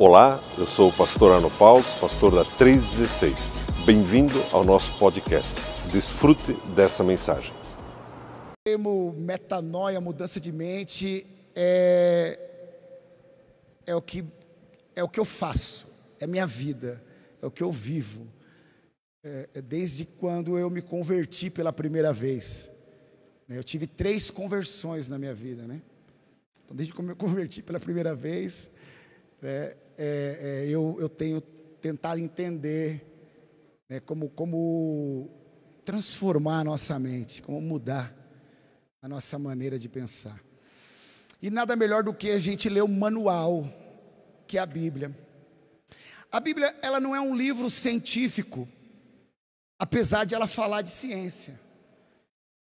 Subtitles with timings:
[0.00, 3.34] Olá, eu sou o pastor Arno Paulo, pastor da 316.
[3.84, 5.56] Bem-vindo ao nosso podcast.
[5.90, 7.52] Desfrute dessa mensagem.
[7.52, 12.38] O termo metanoia, mudança de mente, é,
[13.88, 14.24] é, o que,
[14.94, 15.88] é o que eu faço,
[16.20, 17.02] é minha vida,
[17.42, 18.24] é o que eu vivo.
[19.24, 22.70] É, é desde quando eu me converti pela primeira vez.
[23.48, 25.82] Eu tive três conversões na minha vida, né?
[26.64, 28.70] Então, desde que eu me converti pela primeira vez,
[29.42, 33.04] é, é, é, eu, eu tenho tentado entender
[33.88, 35.28] né, como, como
[35.84, 38.14] transformar a nossa mente, como mudar
[39.02, 40.40] a nossa maneira de pensar.
[41.42, 43.68] E nada melhor do que a gente ler o manual,
[44.46, 45.16] que é a Bíblia.
[46.30, 48.68] A Bíblia, ela não é um livro científico,
[49.78, 51.58] apesar de ela falar de ciência.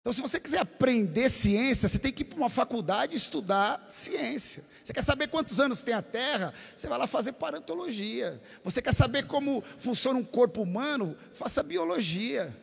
[0.02, 4.64] Então, se você quiser aprender ciência, você tem que ir para uma faculdade estudar ciência.
[4.90, 6.52] Você quer saber quantos anos tem a Terra?
[6.76, 8.42] Você vai lá fazer parantologia.
[8.64, 11.16] Você quer saber como funciona um corpo humano?
[11.32, 12.58] Faça biologia.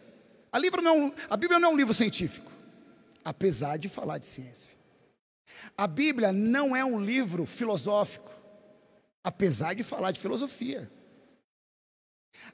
[0.51, 2.51] A, não é a Bíblia não é um livro científico,
[3.25, 4.77] apesar de falar de ciência.
[5.79, 8.33] A Bíblia não é um livro filosófico,
[9.23, 10.91] apesar de falar de filosofia.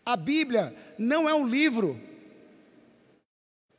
[0.04, 1.98] A Bíblia não é um livro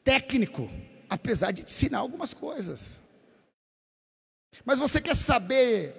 [0.03, 0.67] técnico,
[1.07, 3.02] apesar de ensinar algumas coisas.
[4.65, 5.95] Mas você quer saber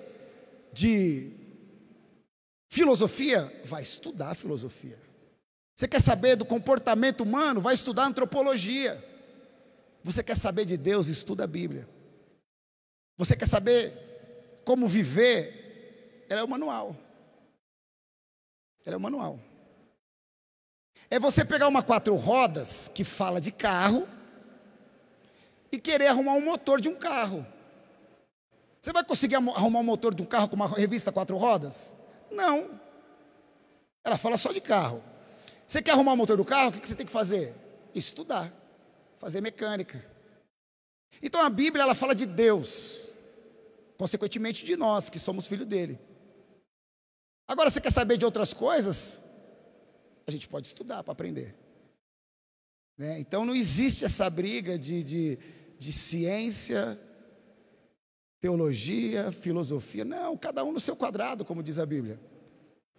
[0.73, 1.33] de
[2.69, 3.53] filosofia?
[3.65, 4.99] Vai estudar filosofia.
[5.75, 7.61] Você quer saber do comportamento humano?
[7.61, 9.03] Vai estudar antropologia.
[10.05, 11.09] Você quer saber de Deus?
[11.09, 11.89] Estuda a Bíblia.
[13.17, 13.93] Você quer saber
[14.65, 16.27] como viver?
[16.29, 16.97] Ela é o manual.
[18.85, 19.41] Ela é o manual.
[21.11, 24.09] É você pegar uma quatro rodas que fala de carro
[25.71, 27.47] e querer arrumar um motor de um carro.
[28.85, 31.97] Você vai conseguir arrumar um motor de um carro com uma revista quatro rodas?
[32.31, 32.79] Não.
[34.05, 35.03] Ela fala só de carro.
[35.67, 36.69] Você quer arrumar o motor do carro?
[36.69, 37.55] O que você tem que fazer?
[37.95, 38.53] Estudar,
[39.19, 40.05] fazer mecânica.
[41.23, 43.09] Então a Bíblia ela fala de Deus,
[43.97, 45.99] consequentemente de nós que somos filhos dele.
[47.49, 49.23] Agora você quer saber de outras coisas?
[50.27, 51.57] A gente pode estudar para aprender.
[52.99, 53.19] Né?
[53.19, 55.39] Então não existe essa briga de, de
[55.85, 56.99] de ciência,
[58.45, 60.05] teologia, filosofia.
[60.05, 62.21] Não, cada um no seu quadrado, como diz a Bíblia.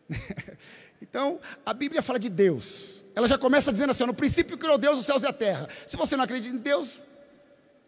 [1.00, 3.04] então, a Bíblia fala de Deus.
[3.14, 5.68] Ela já começa dizendo assim: no princípio criou Deus os céus e a terra.
[5.86, 7.00] Se você não acredita em Deus,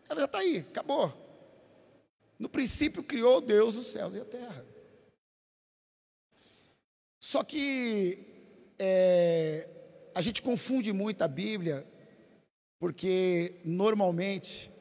[0.08, 1.12] ela já está aí, acabou.
[2.38, 4.64] No princípio criou Deus os céus e a terra.
[7.20, 8.20] Só que
[8.78, 9.68] é,
[10.14, 11.88] a gente confunde muito a Bíblia,
[12.78, 14.72] porque normalmente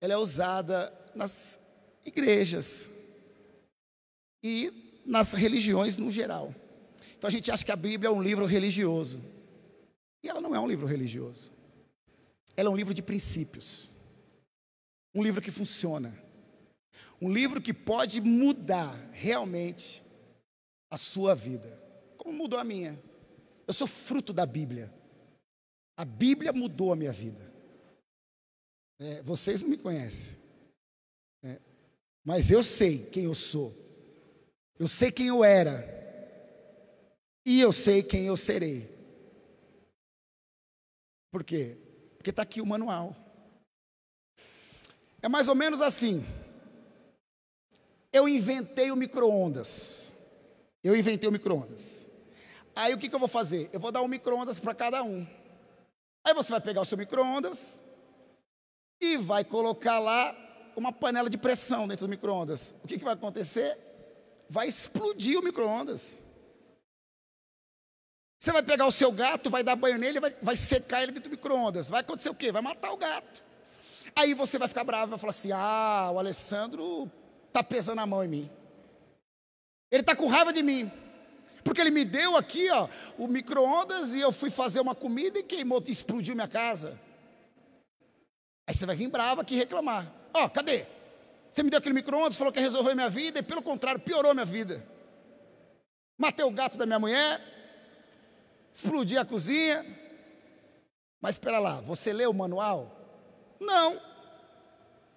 [0.00, 1.60] ela é usada nas
[2.04, 2.90] igrejas
[4.42, 6.54] e nas religiões no geral.
[7.16, 9.22] Então a gente acha que a Bíblia é um livro religioso.
[10.24, 11.52] E ela não é um livro religioso.
[12.56, 13.90] Ela é um livro de princípios.
[15.14, 16.16] Um livro que funciona.
[17.20, 20.02] Um livro que pode mudar realmente
[20.90, 21.80] a sua vida.
[22.16, 23.00] Como mudou a minha.
[23.66, 24.92] Eu sou fruto da Bíblia.
[25.96, 27.52] A Bíblia mudou a minha vida.
[29.00, 30.41] É, vocês não me conhecem.
[32.24, 33.74] Mas eu sei quem eu sou.
[34.78, 35.88] Eu sei quem eu era.
[37.44, 38.88] E eu sei quem eu serei.
[41.30, 41.76] Por quê?
[42.16, 43.16] Porque está aqui o manual.
[45.20, 46.24] É mais ou menos assim.
[48.12, 50.12] Eu inventei o micro-ondas.
[50.82, 52.08] Eu inventei o micro-ondas.
[52.74, 53.68] Aí o que, que eu vou fazer?
[53.72, 55.26] Eu vou dar um micro-ondas para cada um.
[56.24, 57.80] Aí você vai pegar o seu micro-ondas,
[59.02, 60.32] e vai colocar lá
[60.76, 62.74] uma panela de pressão dentro do micro-ondas.
[62.82, 63.78] O que, que vai acontecer?
[64.48, 66.18] Vai explodir o micro-ondas.
[68.38, 71.30] Você vai pegar o seu gato, vai dar banho nele, vai, vai secar ele dentro
[71.30, 71.88] do micro-ondas.
[71.88, 72.50] Vai acontecer o quê?
[72.50, 73.44] Vai matar o gato.
[74.16, 77.10] Aí você vai ficar bravo, vai falar assim: ah, o Alessandro
[77.46, 78.50] está pesando a mão em mim.
[79.90, 80.90] Ele está com raiva de mim.
[81.62, 85.42] Porque ele me deu aqui, ó, o micro-ondas e eu fui fazer uma comida e
[85.44, 86.98] queimou, explodiu minha casa.
[88.66, 90.12] Aí você vai vir bravo aqui reclamar.
[90.34, 90.86] Ó, oh, cadê?
[91.50, 94.32] Você me deu aquele micro-ondas, falou que ia resolver minha vida, e pelo contrário, piorou
[94.32, 94.82] minha vida.
[96.16, 97.40] Matei o gato da minha mulher,
[98.72, 99.84] explodi a cozinha.
[101.20, 102.90] Mas espera lá, você leu o manual?
[103.60, 104.00] Não.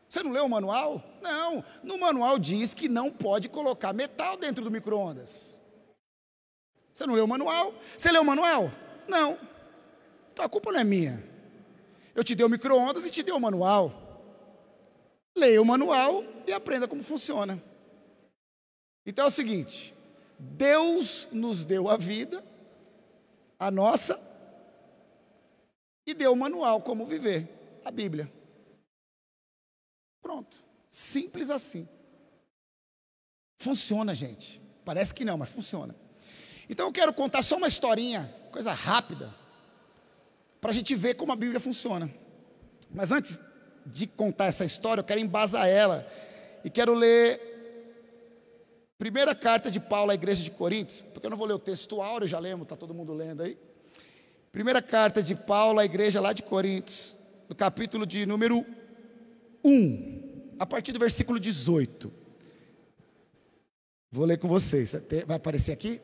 [0.09, 1.03] Você não leu o manual?
[1.21, 1.63] Não.
[1.83, 5.55] No manual diz que não pode colocar metal dentro do micro-ondas.
[6.93, 7.73] Você não leu o manual?
[7.97, 8.71] Você leu o manual?
[9.07, 9.37] Não.
[10.31, 11.23] Então a culpa não é minha.
[12.13, 14.04] Eu te dei o micro-ondas e te dei o manual.
[15.35, 17.61] Leia o manual e aprenda como funciona.
[19.05, 19.93] Então é o seguinte:
[20.39, 22.43] Deus nos deu a vida,
[23.59, 24.19] a nossa,
[26.05, 27.49] e deu o manual como viver,
[27.83, 28.31] a Bíblia.
[30.21, 30.63] Pronto.
[30.89, 31.87] Simples assim.
[33.59, 34.61] Funciona, gente.
[34.85, 35.95] Parece que não, mas funciona.
[36.69, 39.33] Então eu quero contar só uma historinha, coisa rápida,
[40.61, 42.11] para a gente ver como a Bíblia funciona.
[42.89, 43.39] Mas antes
[43.85, 46.07] de contar essa história, eu quero embasar ela
[46.63, 47.53] e quero ler
[48.97, 52.01] primeira carta de Paulo à igreja de Coríntios, porque eu não vou ler o texto
[52.01, 53.57] áureo, já lemos, está todo mundo lendo aí.
[54.51, 57.17] Primeira carta de Paulo à igreja lá de Coríntios,
[57.47, 58.65] no capítulo de número
[59.63, 62.11] 1, a partir do versículo 18.
[64.11, 64.95] Vou ler com vocês.
[65.27, 65.99] Vai aparecer aqui?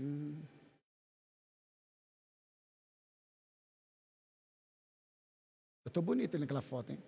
[0.00, 0.47] Eu
[5.98, 7.02] estou bonito naquela foto, hein?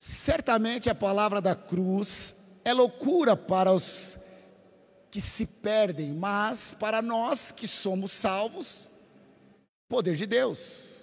[0.00, 2.34] Certamente a palavra da cruz
[2.64, 4.18] é loucura para os
[5.10, 8.90] que se perdem, mas para nós que somos salvos,
[9.86, 11.02] poder de Deus.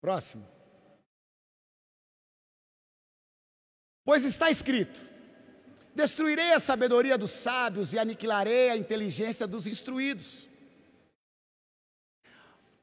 [0.00, 0.46] Próximo.
[4.04, 5.00] Pois está escrito:
[5.94, 10.48] Destruirei a sabedoria dos sábios e aniquilarei a inteligência dos instruídos.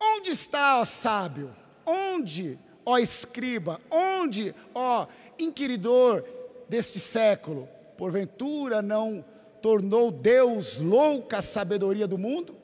[0.02, 1.56] Onde está, ó sábio?
[1.86, 3.80] Onde, ó escriba?
[3.90, 5.08] Onde, ó
[5.38, 6.24] inquiridor
[6.68, 7.70] deste século?
[7.98, 9.24] Porventura não
[9.62, 12.56] tornou Deus louca a sabedoria do mundo?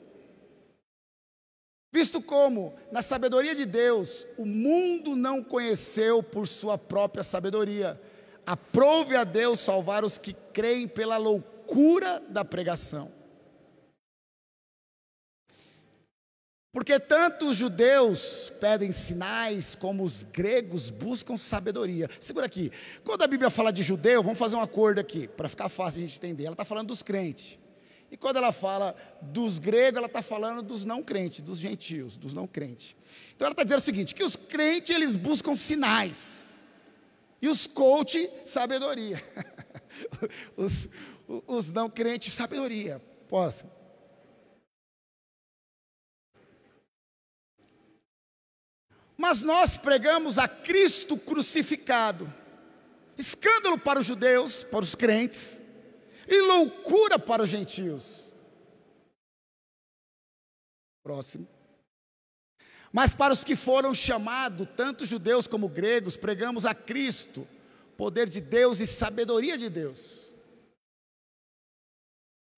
[1.92, 8.00] Visto como, na sabedoria de Deus, o mundo não conheceu por sua própria sabedoria,
[8.44, 13.17] aprove a Deus salvar os que creem pela loucura da pregação.
[16.70, 22.08] Porque tanto os judeus pedem sinais, como os gregos buscam sabedoria.
[22.20, 22.70] Segura aqui.
[23.02, 26.06] Quando a Bíblia fala de judeu, vamos fazer um acordo aqui, para ficar fácil a
[26.06, 26.44] gente entender.
[26.44, 27.58] Ela está falando dos crentes.
[28.10, 32.34] E quando ela fala dos gregos, ela está falando dos não crentes, dos gentios, dos
[32.34, 32.96] não crentes.
[33.34, 36.62] Então ela está dizendo o seguinte: que os crentes eles buscam sinais.
[37.40, 39.22] E os coach, sabedoria.
[40.56, 40.88] os,
[41.46, 43.00] os não crentes, sabedoria.
[43.28, 43.77] Próximo.
[49.18, 52.32] Mas nós pregamos a Cristo crucificado,
[53.18, 55.60] escândalo para os judeus, para os crentes,
[56.28, 58.32] e loucura para os gentios.
[61.02, 61.48] Próximo.
[62.92, 67.46] Mas para os que foram chamados, tanto judeus como gregos, pregamos a Cristo,
[67.96, 70.27] poder de Deus e sabedoria de Deus.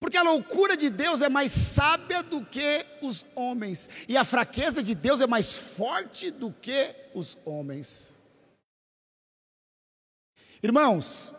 [0.00, 4.82] Porque a loucura de Deus é mais sábia do que os homens, e a fraqueza
[4.82, 8.16] de Deus é mais forte do que os homens.
[10.62, 11.34] Irmãos,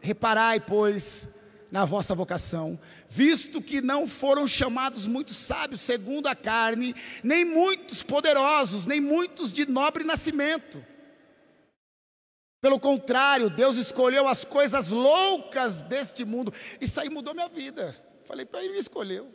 [0.00, 1.28] reparai, pois,
[1.70, 8.02] na vossa vocação, visto que não foram chamados muitos sábios segundo a carne, nem muitos
[8.02, 10.82] poderosos, nem muitos de nobre nascimento.
[12.68, 16.52] Pelo contrário, Deus escolheu as coisas loucas deste mundo.
[16.78, 17.96] Isso aí mudou minha vida.
[18.26, 19.26] Falei para ele, escolheu.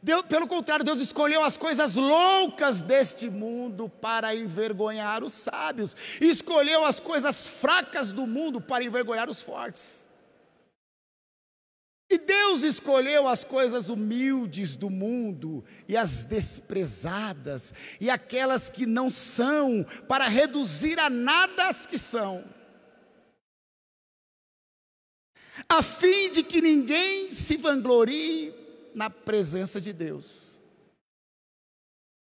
[0.00, 6.84] Deus, pelo contrário, Deus escolheu as coisas loucas deste mundo para envergonhar os sábios, escolheu
[6.84, 10.06] as coisas fracas do mundo para envergonhar os fortes.
[12.12, 19.10] E Deus escolheu as coisas humildes do mundo e as desprezadas e aquelas que não
[19.10, 22.44] são, para reduzir a nada as que são,
[25.66, 28.52] a fim de que ninguém se vanglorie
[28.94, 30.60] na presença de Deus.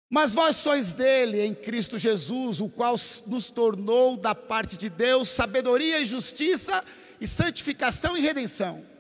[0.10, 2.96] Mas vós sois dele em Cristo Jesus, o qual
[3.28, 6.84] nos tornou da parte de Deus sabedoria e justiça
[7.22, 8.99] e santificação e redenção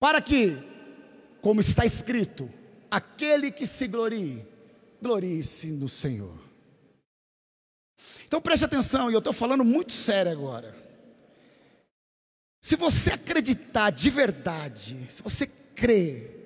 [0.00, 0.56] para que,
[1.42, 2.50] como está escrito,
[2.90, 4.44] aquele que se glorie,
[5.00, 6.36] glorie-se no Senhor.
[8.24, 10.74] Então preste atenção, e eu estou falando muito sério agora.
[12.62, 16.38] Se você acreditar de verdade, se você crer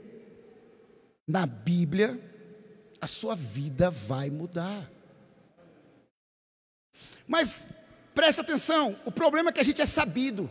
[1.27, 2.21] na Bíblia,
[3.01, 4.91] a sua vida vai mudar.
[7.27, 7.67] Mas
[8.15, 10.51] preste atenção, o problema é que a gente é sabido.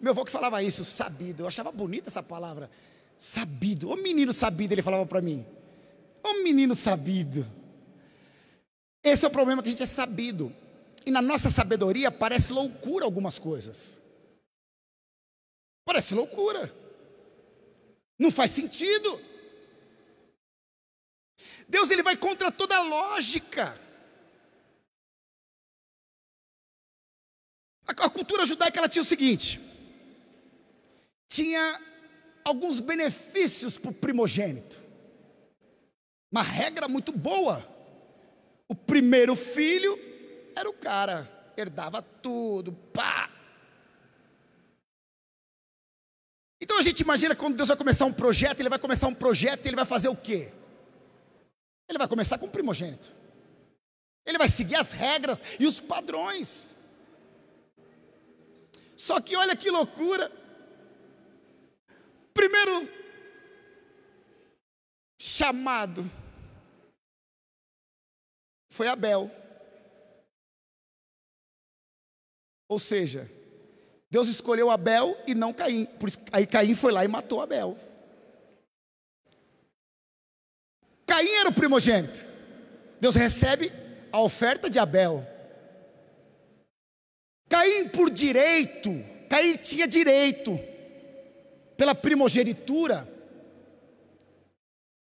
[0.00, 1.42] Meu avô que falava isso, sabido.
[1.42, 2.70] Eu achava bonita essa palavra.
[3.18, 3.90] Sabido.
[3.90, 5.44] Ô menino sabido, ele falava para mim.
[6.22, 7.46] Ô menino sabido.
[9.02, 10.54] Esse é o problema que a gente é sabido.
[11.04, 14.00] E na nossa sabedoria parece loucura algumas coisas.
[15.84, 16.72] Parece loucura.
[18.18, 19.20] Não faz sentido.
[21.68, 23.78] Deus ele vai contra toda a lógica.
[27.86, 29.60] A cultura judaica ela tinha o seguinte:
[31.28, 31.80] tinha
[32.44, 34.82] alguns benefícios para o primogênito.
[36.32, 37.66] Uma regra muito boa.
[38.66, 39.98] O primeiro filho
[40.56, 43.30] era o cara, herdava tudo, pá.
[46.60, 49.64] Então a gente imagina quando Deus vai começar um projeto, ele vai começar um projeto
[49.64, 50.52] e ele vai fazer o quê?
[51.88, 53.12] Ele vai começar com o primogênito.
[54.26, 56.76] Ele vai seguir as regras e os padrões.
[58.96, 60.30] Só que olha que loucura.
[62.38, 62.88] Primeiro
[65.20, 66.08] chamado
[68.70, 69.28] foi Abel.
[72.68, 73.28] Ou seja,
[74.08, 75.84] Deus escolheu Abel e não Caim.
[75.84, 77.76] Por isso, aí Caim foi lá e matou Abel.
[81.08, 82.24] Caim era o primogênito.
[83.00, 83.72] Deus recebe
[84.12, 85.26] a oferta de Abel.
[87.48, 88.90] Caim por direito,
[89.28, 90.67] Caim tinha direito,
[91.78, 93.08] pela primogenitura,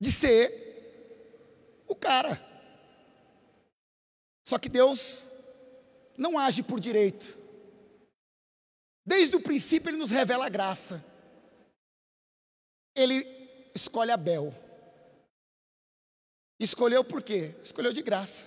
[0.00, 2.40] de ser o cara.
[4.48, 5.30] Só que Deus
[6.16, 7.36] não age por direito.
[9.04, 11.04] Desde o princípio ele nos revela a graça.
[12.96, 13.26] Ele
[13.74, 14.54] escolhe Abel.
[16.58, 17.54] Escolheu por quê?
[17.62, 18.46] Escolheu de graça.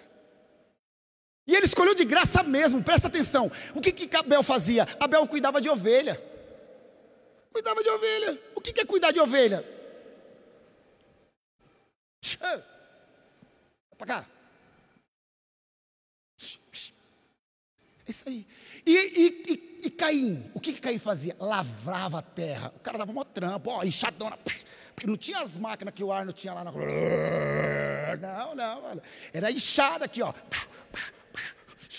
[1.45, 3.51] E ele escolheu de graça mesmo, presta atenção.
[3.75, 4.87] O que, que Abel fazia?
[4.99, 6.19] Abel cuidava de ovelha.
[7.57, 8.39] Cuidava de ovelha.
[8.53, 9.65] O que, é cuidar de ovelha?
[13.97, 14.25] Para cá.
[18.05, 18.45] É isso aí.
[18.85, 21.35] E, e, e, e, Caim, o que, que Caim fazia?
[21.39, 22.71] Lavrava a terra.
[22.75, 24.37] O cara dava uma trampa, ó, enxadona.
[24.93, 26.71] Porque não tinha as máquinas que o ar não tinha lá na.
[26.71, 29.01] Não, não,
[29.33, 30.31] era enxada aqui, ó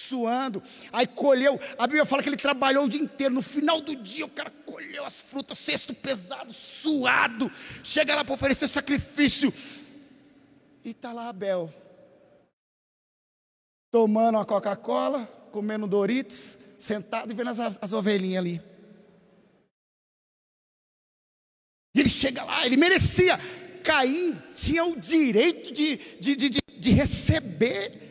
[0.09, 0.63] suando.
[0.93, 3.35] Aí colheu, a Bíblia fala que ele trabalhou o dia inteiro.
[3.35, 7.51] No final do dia, o cara colheu as frutas, cesto pesado, suado.
[7.85, 9.53] Chega lá para oferecer sacrifício.
[10.85, 11.73] E está lá Abel,
[13.91, 18.63] tomando uma Coca-Cola, comendo Doritos, sentado e vendo as, as ovelhinhas ali.
[21.95, 23.39] E ele chega lá, ele merecia.
[23.83, 28.08] Caim tinha o direito de, de, de, de receber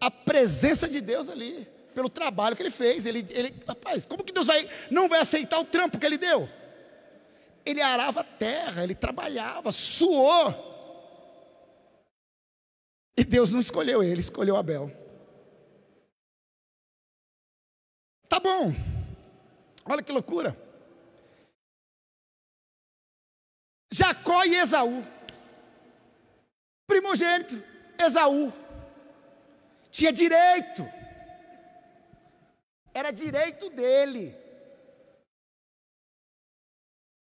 [0.00, 3.06] a presença de Deus ali, pelo trabalho que ele fez.
[3.06, 6.48] Ele, ele, rapaz, como que Deus vai, não vai aceitar o trampo que ele deu?
[7.64, 10.66] Ele arava a terra, ele trabalhava, suou.
[13.16, 14.90] E Deus não escolheu ele, escolheu Abel.
[18.28, 18.72] Tá bom,
[19.84, 20.56] olha que loucura.
[23.90, 25.04] Jacó e Esaú,
[26.86, 27.60] primogênito,
[27.98, 28.52] Esaú
[29.90, 30.82] tinha direito.
[32.94, 34.34] Era direito dele.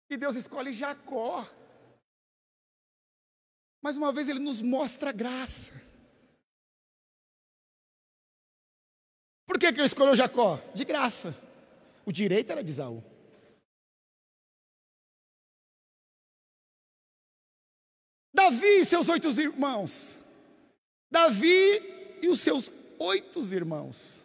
[0.09, 1.47] E Deus escolhe Jacó.
[3.81, 5.71] Mais uma vez ele nos mostra a graça.
[9.45, 10.57] Por que, que ele escolheu Jacó?
[10.73, 11.35] De graça.
[12.05, 13.03] O direito era de Isaú.
[18.33, 20.19] Davi e seus oito irmãos.
[21.11, 24.21] Davi e os seus oito irmãos.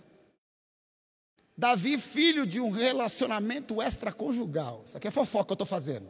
[1.56, 4.82] Davi, filho de um relacionamento extraconjugal.
[4.84, 6.06] Isso aqui é fofoca que eu estou fazendo.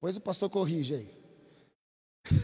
[0.00, 1.14] Pois o pastor corrige aí.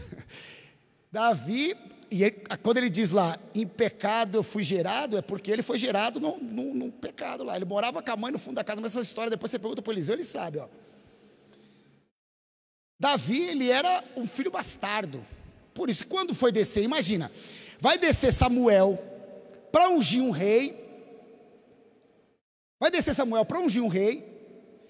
[1.09, 1.75] Davi,
[2.11, 5.77] e ele, quando ele diz lá, em pecado eu fui gerado, é porque ele foi
[5.77, 7.55] gerado num, num, num pecado lá.
[7.55, 9.81] Ele morava com a mãe no fundo da casa, mas essa história depois você pergunta
[9.81, 10.59] para o Eliseu, ele sabe.
[10.59, 10.67] Ó.
[12.99, 15.25] Davi, ele era um filho bastardo.
[15.73, 17.31] Por isso, quando foi descer, imagina,
[17.79, 18.97] Vai descer Samuel
[19.71, 20.85] para ungir um rei.
[22.79, 24.35] Vai descer Samuel para ungir um rei.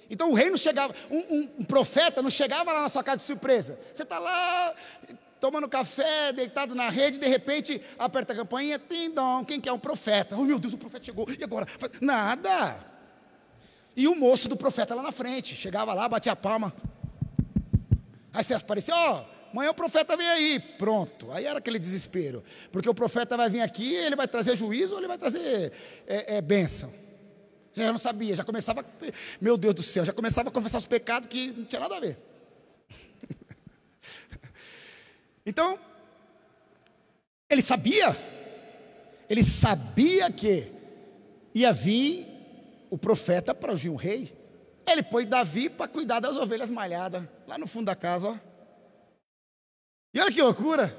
[0.09, 3.17] Então o rei não chegava, um, um, um, profeta não chegava lá na sua casa
[3.17, 3.77] de surpresa.
[3.93, 4.73] Você está lá
[5.39, 9.79] tomando café, deitado na rede, de repente aperta a campainha, tindom, quem que é um
[9.79, 10.35] profeta?
[10.37, 11.67] Oh meu Deus, o profeta chegou, e agora?
[12.01, 12.85] Nada.
[13.95, 16.73] E o moço do profeta lá na frente, chegava lá, batia a palma.
[18.31, 21.31] Aí você aparecia, ó, oh, Amanhã o profeta vem aí, pronto.
[21.31, 24.99] Aí era aquele desespero, porque o profeta vai vir aqui, ele vai trazer juízo ou
[24.99, 25.71] ele vai trazer
[26.05, 26.91] é, é, bênção.
[27.71, 28.83] Você já não sabia, já começava,
[29.39, 31.99] meu Deus do céu, já começava a confessar os pecados que não tinha nada a
[31.99, 32.17] ver.
[35.45, 35.79] então,
[37.49, 38.17] ele sabia,
[39.29, 40.71] ele sabia que
[41.53, 42.27] ia vir
[42.89, 44.35] o profeta para ungir um rei.
[44.85, 48.46] Ele pôs Davi para cuidar das ovelhas malhadas, lá no fundo da casa, ó.
[50.13, 50.95] E olha que loucura.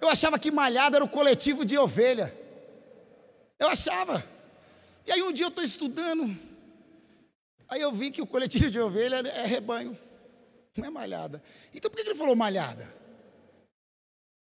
[0.00, 2.36] Eu achava que malhada era o coletivo de ovelha.
[3.58, 4.24] Eu achava.
[5.06, 6.36] E aí um dia eu estou estudando.
[7.68, 9.98] Aí eu vi que o coletivo de ovelha é rebanho,
[10.76, 11.42] não é malhada.
[11.74, 12.92] Então por que ele falou malhada?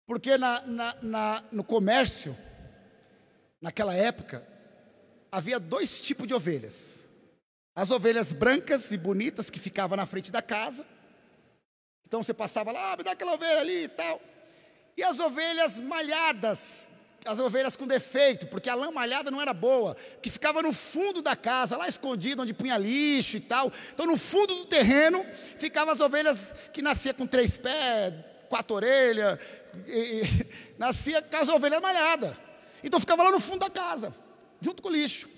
[0.06, 2.36] Porque na, na, na, no comércio,
[3.60, 4.46] naquela época,
[5.32, 7.04] havia dois tipos de ovelhas.
[7.74, 10.86] As ovelhas brancas e bonitas que ficavam na frente da casa.
[12.06, 14.20] Então você passava lá, ah, me dá aquela ovelha ali e tal.
[14.96, 16.88] E as ovelhas malhadas,
[17.24, 21.20] as ovelhas com defeito, porque a lã malhada não era boa, que ficava no fundo
[21.20, 23.72] da casa, lá escondido, onde punha lixo e tal.
[23.92, 25.26] Então, no fundo do terreno,
[25.58, 28.14] ficavam as ovelhas que nascia com três pés,
[28.48, 29.38] quatro orelhas,
[29.86, 30.46] e, e,
[30.78, 32.36] nascia com as ovelhas malhadas.
[32.82, 34.14] Então, ficava lá no fundo da casa,
[34.60, 35.28] junto com o lixo.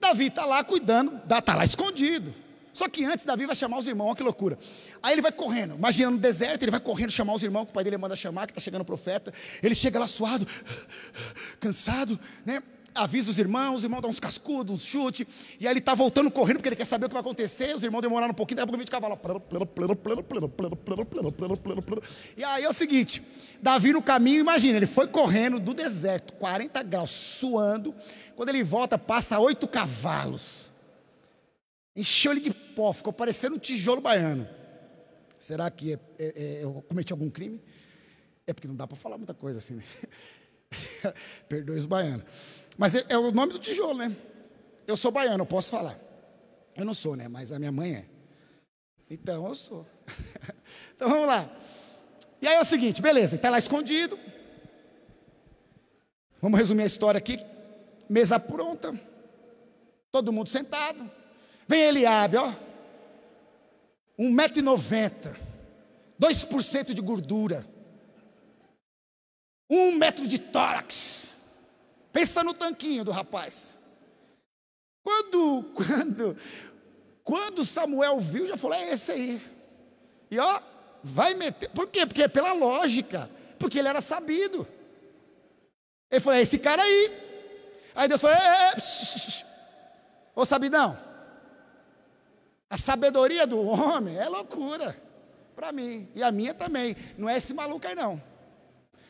[0.00, 2.34] Davi está lá cuidando, está lá escondido.
[2.72, 4.58] Só que antes Davi vai chamar os irmãos, olha que loucura.
[5.02, 7.74] Aí ele vai correndo, imagina no deserto, ele vai correndo chamar os irmãos, que o
[7.74, 9.32] pai dele manda chamar, que está chegando o profeta.
[9.62, 10.46] Ele chega lá suado,
[11.60, 12.62] cansado, né?
[12.94, 15.26] Avisa os irmãos, os irmãos dão uns cascudos, uns chutes,
[15.58, 17.74] e aí ele está voltando correndo porque ele quer saber o que vai acontecer.
[17.74, 19.18] Os irmãos demoraram um pouquinho, daqui a pouco a gente cavalo.
[22.36, 23.22] E aí é o seguinte:
[23.62, 27.94] Davi no caminho, imagina, ele foi correndo do deserto, 40 graus, suando.
[28.36, 30.71] Quando ele volta, passa oito cavalos.
[31.94, 34.48] Encheu ele de pó, ficou parecendo um tijolo baiano.
[35.38, 37.60] Será que é, é, é, eu cometi algum crime?
[38.46, 39.84] É porque não dá para falar muita coisa assim, né?
[41.48, 42.24] Perdoe os baianos.
[42.78, 44.16] Mas é, é, o nome do tijolo, né?
[44.86, 45.98] Eu sou baiano, eu posso falar.
[46.74, 47.28] Eu não sou, né?
[47.28, 48.06] Mas a minha mãe é.
[49.10, 49.86] Então eu sou.
[50.96, 51.54] então vamos lá.
[52.40, 54.18] E aí é o seguinte, beleza, está lá escondido.
[56.40, 57.38] Vamos resumir a história aqui.
[58.08, 58.98] Mesa pronta.
[60.10, 61.08] Todo mundo sentado.
[61.72, 62.52] Vem Eliabe, ó.
[64.18, 65.34] 1,90m.
[66.20, 67.66] 2% de gordura.
[69.70, 71.34] Um metro de tórax.
[72.12, 73.78] Pensa no tanquinho do rapaz.
[75.02, 76.36] Quando, quando,
[77.24, 79.40] quando Samuel viu, já falou: é esse aí.
[80.30, 80.60] E ó,
[81.02, 81.70] vai meter.
[81.70, 82.04] Por quê?
[82.04, 83.30] Porque é pela lógica.
[83.58, 84.68] Porque ele era sabido.
[86.10, 87.10] Ele falou: é esse cara aí.
[87.94, 89.46] Aí Deus falou: é, é, é.
[90.36, 91.11] Ô sabidão,
[92.72, 94.96] a sabedoria do homem é loucura
[95.54, 96.96] para mim e a minha também.
[97.18, 98.20] Não é esse maluco aí não.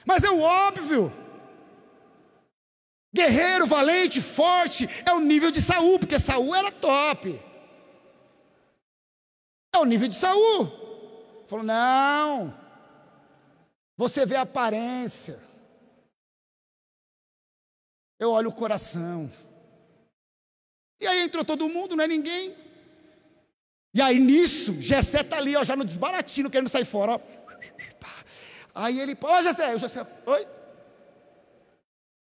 [0.04, 1.12] Mas é o óbvio.
[3.14, 7.40] Guerreiro, valente, forte, é o nível de Saul, porque Saul era top.
[9.72, 10.66] É o nível de Saul.
[11.46, 12.52] Falou: "Não.
[13.96, 15.38] Você vê a aparência.
[18.18, 19.30] Eu olho o coração."
[21.00, 22.61] E aí entrou todo mundo, não é ninguém.
[23.94, 27.12] E aí nisso, Jessé está ali, ó, já no desbaratino, querendo sair fora.
[27.12, 27.20] Ó.
[28.74, 30.46] Aí ele, ó Jessé, o Jessé, oi?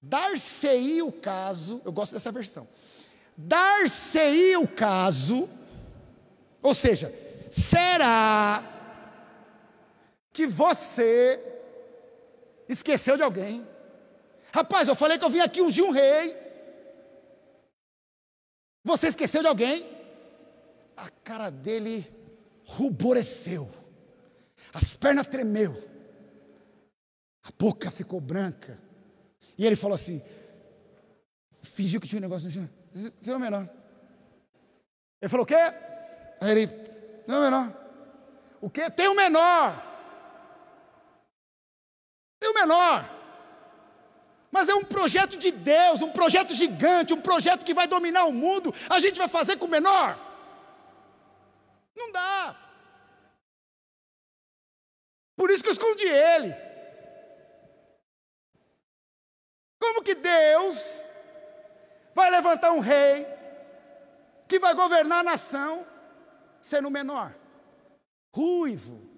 [0.02, 2.68] Dar-se-i o caso, eu gosto dessa versão.
[3.36, 5.48] Dar-se-i o caso,
[6.60, 7.14] ou seja,
[7.50, 8.62] será
[10.32, 11.40] que você
[12.68, 13.66] esqueceu de alguém?
[14.52, 16.36] Rapaz, eu falei que eu vim aqui ungir um rei.
[18.84, 19.93] Você esqueceu de alguém?
[20.96, 22.06] A cara dele
[22.64, 23.70] ruboreceu,
[24.72, 25.76] as pernas tremeu,
[27.42, 28.78] a boca ficou branca,
[29.56, 30.22] e ele falou assim:
[31.62, 32.68] fingiu que tinha um negócio no chão,
[33.22, 33.68] tem o menor.
[35.20, 35.54] Ele falou: o quê?
[36.40, 37.84] Aí ele, tem o menor.
[38.60, 38.90] O quê?
[38.90, 39.82] Tem o menor.
[42.40, 43.10] Tem o menor.
[44.50, 48.32] Mas é um projeto de Deus, um projeto gigante, um projeto que vai dominar o
[48.32, 48.72] mundo.
[48.88, 50.16] A gente vai fazer com o menor.
[52.04, 52.56] Não dá.
[55.36, 56.54] Por isso que eu escondi ele.
[59.80, 61.10] Como que Deus
[62.14, 63.26] vai levantar um rei
[64.46, 65.86] que vai governar a nação
[66.60, 67.34] sendo menor?
[68.34, 69.10] Ruivo.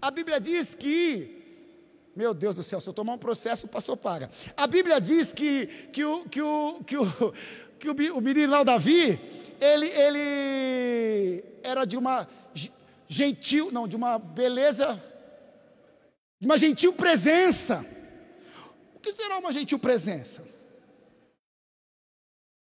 [0.00, 1.42] A Bíblia diz que
[2.14, 4.30] meu Deus do céu, se eu tomar um processo, o pastor paga.
[4.56, 7.34] A Bíblia diz que, que, o, que, o, que, o,
[7.76, 9.18] que o, o menino lá, o Davi,
[9.60, 12.28] ele, ele era de uma
[13.08, 15.02] gentil, não, de uma beleza,
[16.40, 17.84] de uma gentil presença.
[18.94, 20.46] O que será uma gentil presença?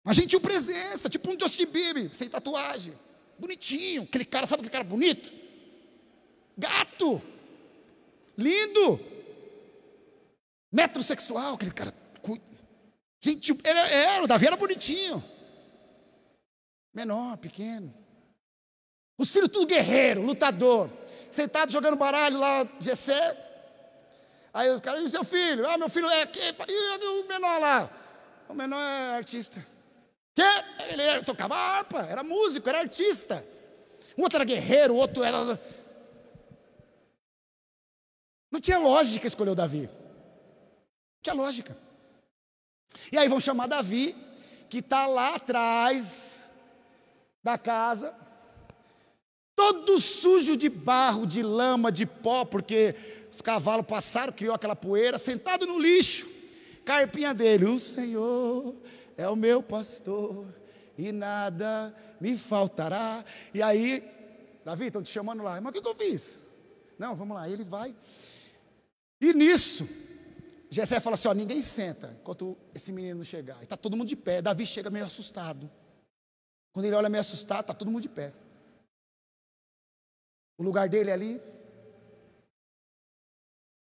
[0.05, 2.95] Uma gentil presença, tipo um Justin Bieber, sem tatuagem,
[3.38, 5.33] bonitinho, aquele cara, sabe aquele cara bonito?
[6.57, 7.21] Gato,
[8.37, 8.99] lindo,
[10.73, 11.95] metrosexual, aquele cara,
[13.21, 15.23] gentil, ele era, o Davi era bonitinho,
[16.92, 17.94] menor, pequeno.
[19.16, 20.90] Os filhos tudo guerreiro, lutador.
[21.31, 23.37] Sentado jogando baralho lá, Gessé.
[24.53, 25.68] Aí os caras, e o seu filho?
[25.68, 27.90] Ah, meu filho é aqui, e o menor lá?
[28.48, 29.64] O menor é artista.
[30.35, 30.42] Que?
[30.92, 33.46] Ele tocava harpa, era músico, era artista.
[34.16, 35.38] Um outro era guerreiro, o outro era.
[38.50, 39.83] Não tinha lógica escolher o Davi.
[39.83, 41.76] Não tinha lógica.
[43.12, 44.16] E aí vão chamar Davi,
[44.68, 46.39] que está lá atrás
[47.42, 48.14] da casa,
[49.57, 52.94] todo sujo de barro, de lama, de pó, porque
[53.31, 56.29] os cavalos passaram, criou aquela poeira, sentado no lixo,
[56.85, 58.74] carpinha dele, o Senhor
[59.16, 60.46] é o meu pastor
[60.96, 63.24] e nada me faltará.
[63.55, 64.03] E aí,
[64.64, 66.38] Davi, estão te chamando lá, mas o que, eu fiz?
[66.98, 67.94] Não, vamos lá, ele vai.
[69.20, 69.88] E nisso,
[70.70, 73.59] Jessé fala assim: ó, ninguém senta enquanto esse menino chegar.
[73.61, 74.40] E está todo mundo de pé.
[74.40, 75.70] Davi chega meio assustado.
[76.72, 78.33] Quando ele olha meio assustado, está todo mundo de pé.
[80.56, 81.40] O lugar dele é ali,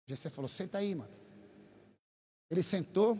[0.08, 1.14] Jessé falou: senta aí, mano.
[2.50, 3.20] Ele sentou,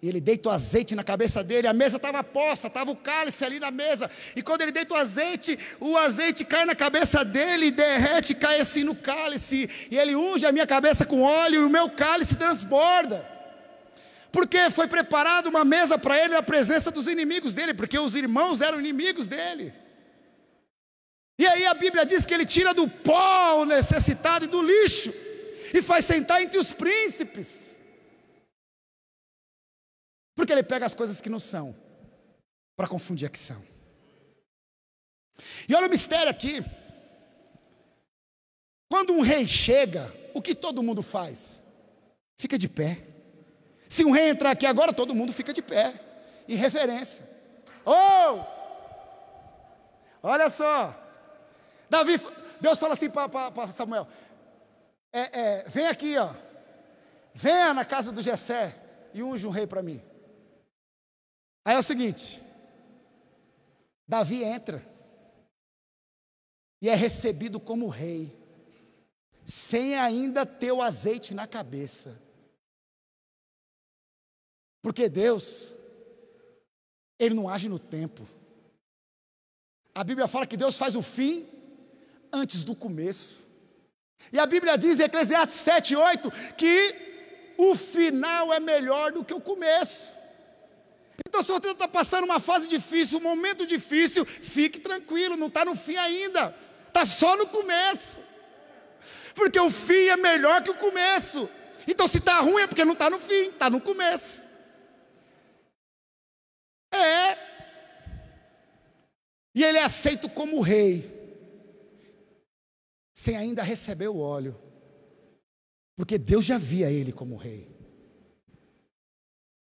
[0.00, 3.44] e ele deita o azeite na cabeça dele, a mesa estava posta, estava o cálice
[3.44, 7.70] ali na mesa, e quando ele deita o azeite, o azeite cai na cabeça dele,
[7.70, 11.70] derrete, cai assim no cálice, e ele unge a minha cabeça com óleo, e o
[11.70, 13.35] meu cálice transborda.
[14.36, 18.60] Porque foi preparada uma mesa para ele na presença dos inimigos dele, porque os irmãos
[18.60, 19.72] eram inimigos dele.
[21.38, 25.10] E aí a Bíblia diz que ele tira do pó o necessitado e do lixo
[25.72, 27.78] e faz sentar entre os príncipes.
[30.34, 31.74] Porque ele pega as coisas que não são,
[32.76, 33.64] para confundir a que são.
[35.66, 36.62] E olha o mistério aqui.
[38.90, 41.58] Quando um rei chega, o que todo mundo faz?
[42.38, 43.15] Fica de pé.
[43.88, 45.94] Se um rei entrar aqui agora, todo mundo fica de pé,
[46.48, 47.28] em reverência.
[47.84, 48.40] Oh!
[50.22, 50.94] Olha só.
[51.88, 52.20] Davi,
[52.60, 54.08] Deus fala assim para Samuel:
[55.12, 56.32] é, é, vem aqui, ó.
[57.32, 58.74] Venha na casa do Jessé
[59.14, 60.02] e unge um rei para mim.
[61.64, 62.42] Aí é o seguinte:
[64.06, 64.84] Davi entra
[66.82, 68.36] e é recebido como rei,
[69.44, 72.25] sem ainda ter o azeite na cabeça.
[74.86, 75.74] Porque Deus,
[77.18, 78.24] Ele não age no tempo.
[79.92, 81.44] A Bíblia fala que Deus faz o fim
[82.32, 83.44] antes do começo.
[84.32, 86.94] E a Bíblia diz em Eclesiastes 7, 8 que
[87.58, 90.12] o final é melhor do que o começo.
[91.26, 95.64] Então, se você está passando uma fase difícil, um momento difícil, fique tranquilo, não está
[95.64, 96.54] no fim ainda,
[96.86, 98.20] está só no começo.
[99.34, 101.48] Porque o fim é melhor que o começo.
[101.88, 104.45] Então, se está ruim, é porque não está no fim, está no começo.
[106.92, 107.34] É.
[109.54, 111.16] E ele é aceito como rei
[113.14, 114.54] sem ainda receber o óleo,
[115.96, 117.74] porque Deus já via ele como rei.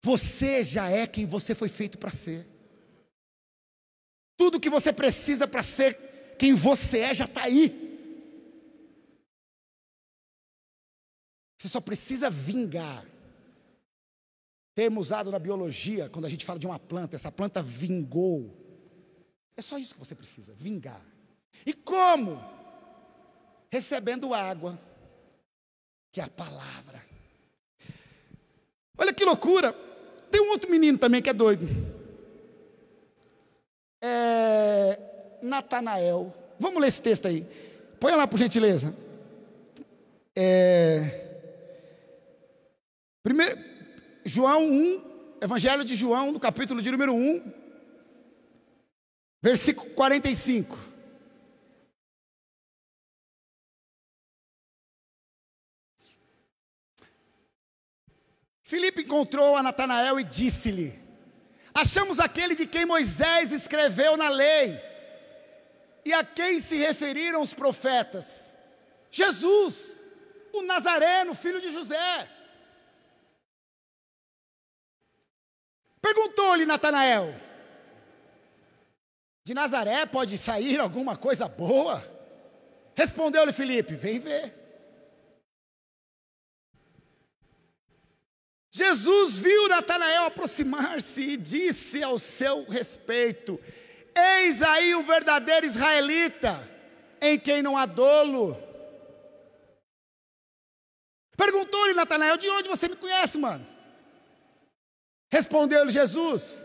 [0.03, 2.45] Você já é quem você foi feito para ser.
[4.37, 7.85] Tudo que você precisa para ser quem você é já está aí.
[11.57, 13.07] Você só precisa vingar.
[14.75, 18.55] Termo usado na biologia, quando a gente fala de uma planta, essa planta vingou.
[19.57, 21.05] É só isso que você precisa, vingar.
[21.65, 22.41] E como?
[23.75, 24.79] recebendo água,
[26.13, 27.05] que é a palavra.
[28.97, 29.73] Olha que loucura.
[30.31, 31.67] Tem um outro menino também que é doido.
[34.01, 34.97] É
[35.43, 36.33] Natanael.
[36.57, 37.45] Vamos ler esse texto aí.
[37.99, 38.95] Põe lá por gentileza.
[40.37, 41.37] É,
[43.25, 43.59] primeiro,
[44.25, 47.53] João 1, Evangelho de João, no capítulo de número 1,
[49.43, 50.79] versículo 45.
[58.63, 60.99] Filipe encontrou a Natanael e disse-lhe:
[61.75, 64.81] Achamos aquele de quem Moisés escreveu na lei,
[66.03, 68.51] e a quem se referiram os profetas,
[69.11, 70.03] Jesus,
[70.55, 72.31] o Nazareno, filho de José.
[76.05, 77.35] Perguntou-lhe Natanael:
[79.43, 82.05] De Nazaré pode sair alguma coisa boa?
[82.95, 84.53] Respondeu-lhe Filipe: Vem ver.
[88.71, 93.59] Jesus viu Natanael aproximar-se e disse ao seu respeito:
[94.15, 96.53] Eis aí o verdadeiro israelita,
[97.19, 98.55] em quem não há dolo.
[101.35, 103.74] Perguntou-lhe Natanael: De onde você me conhece, mano?
[105.35, 106.65] Respondeu-lhe Jesus: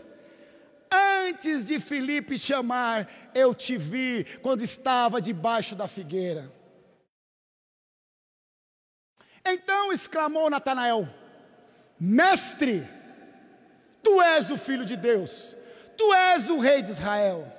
[0.92, 6.48] Antes de Filipe chamar, eu te vi quando estava debaixo da figueira.
[9.44, 11.08] Então exclamou Natanael:
[11.98, 12.88] Mestre,
[14.04, 15.56] tu és o filho de Deus,
[15.96, 17.52] tu és o rei de Israel.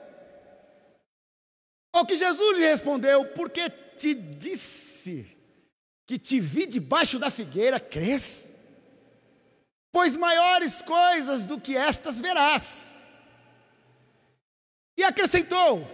[1.91, 5.28] Ao que Jesus lhe respondeu: Porque te disse
[6.08, 8.51] que te vi debaixo da figueira, crês?
[9.92, 13.02] Pois maiores coisas do que estas verás.
[14.98, 15.86] E acrescentou: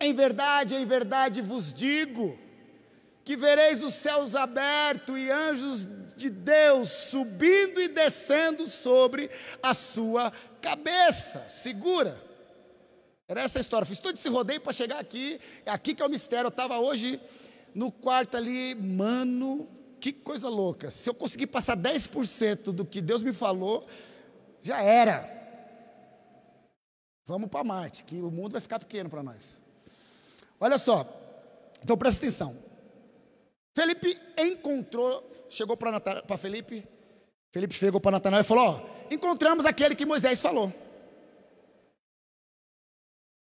[0.00, 2.38] Em verdade, em verdade vos digo,
[3.24, 5.86] que vereis os céus abertos e anjos
[6.16, 9.30] de Deus subindo e descendo sobre
[9.62, 11.44] a sua cabeça.
[11.48, 12.22] Segura.
[13.26, 13.86] Era essa a história.
[13.86, 15.40] Fiz todo esse rodeio para chegar aqui.
[15.64, 16.46] É aqui que é o mistério.
[16.46, 17.20] Eu estava hoje
[17.74, 19.68] no quarto ali, mano,
[20.04, 20.90] que coisa louca.
[20.90, 23.86] Se eu conseguir passar 10% do que Deus me falou,
[24.60, 25.32] já era.
[27.24, 29.58] Vamos para Marte, que o mundo vai ficar pequeno para nós.
[30.60, 31.08] Olha só.
[31.82, 32.54] Então presta atenção.
[33.74, 36.86] Felipe encontrou, chegou para Felipe,
[37.50, 40.70] Felipe chegou para Natanael e falou: Ó, encontramos aquele que Moisés falou.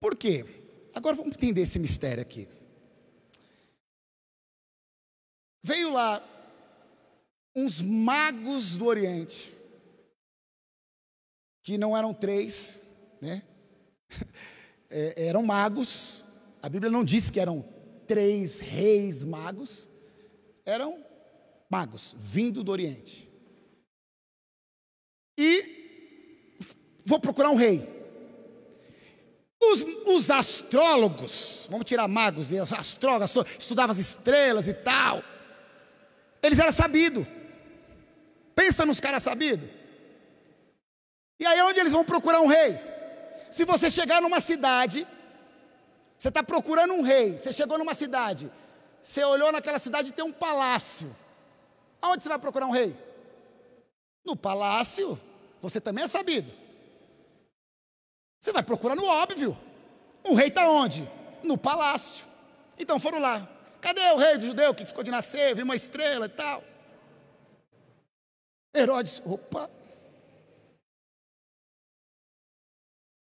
[0.01, 0.45] Por quê?
[0.93, 2.49] Agora vamos entender esse mistério aqui.
[5.63, 6.27] Veio lá
[7.55, 9.55] uns magos do Oriente,
[11.63, 12.81] que não eram três,
[13.21, 13.43] né?
[14.93, 16.25] É, eram magos.
[16.61, 17.63] A Bíblia não diz que eram
[18.05, 19.89] três reis magos
[20.65, 21.03] eram
[21.69, 23.29] magos, vindo do Oriente.
[25.37, 25.81] E
[27.05, 27.87] vou procurar um rei.
[29.63, 35.23] Os, os, astrólogos, vamos tirar magos e as astrólogos, estudavam as estrelas e tal.
[36.41, 37.25] Eles eram sabidos.
[38.61, 39.67] Pensa nos caras sabidos.
[41.39, 42.79] E aí onde eles vão procurar um rei?
[43.49, 45.07] Se você chegar numa cidade,
[46.15, 48.51] você está procurando um rei, você chegou numa cidade,
[49.01, 51.09] você olhou naquela cidade e tem um palácio.
[51.99, 52.95] Aonde você vai procurar um rei?
[54.23, 55.19] No palácio.
[55.59, 56.51] Você também é sabido.
[58.39, 59.57] Você vai procurar no óbvio.
[60.23, 61.09] O rei está onde?
[61.41, 62.27] No palácio.
[62.77, 63.49] Então foram lá.
[63.81, 66.70] Cadê o rei de judeu que ficou de nascer, viu uma estrela e tal?
[68.73, 69.69] Herodes, opa.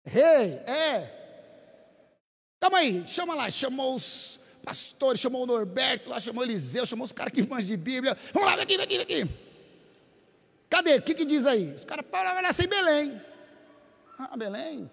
[0.06, 1.10] Rei, é.
[2.60, 7.04] Calma aí, chama lá, chamou os pastores, chamou o Norberto lá, chamou o Eliseu, chamou
[7.04, 8.16] os caras que manjam de Bíblia.
[8.32, 9.30] Vamos lá, vem aqui, vem aqui, vem aqui.
[10.70, 10.96] Cadê?
[10.96, 11.74] O que, que diz aí?
[11.74, 13.20] Os caras, Paulo vai nascer em Belém.
[14.18, 14.90] Ah, Belém?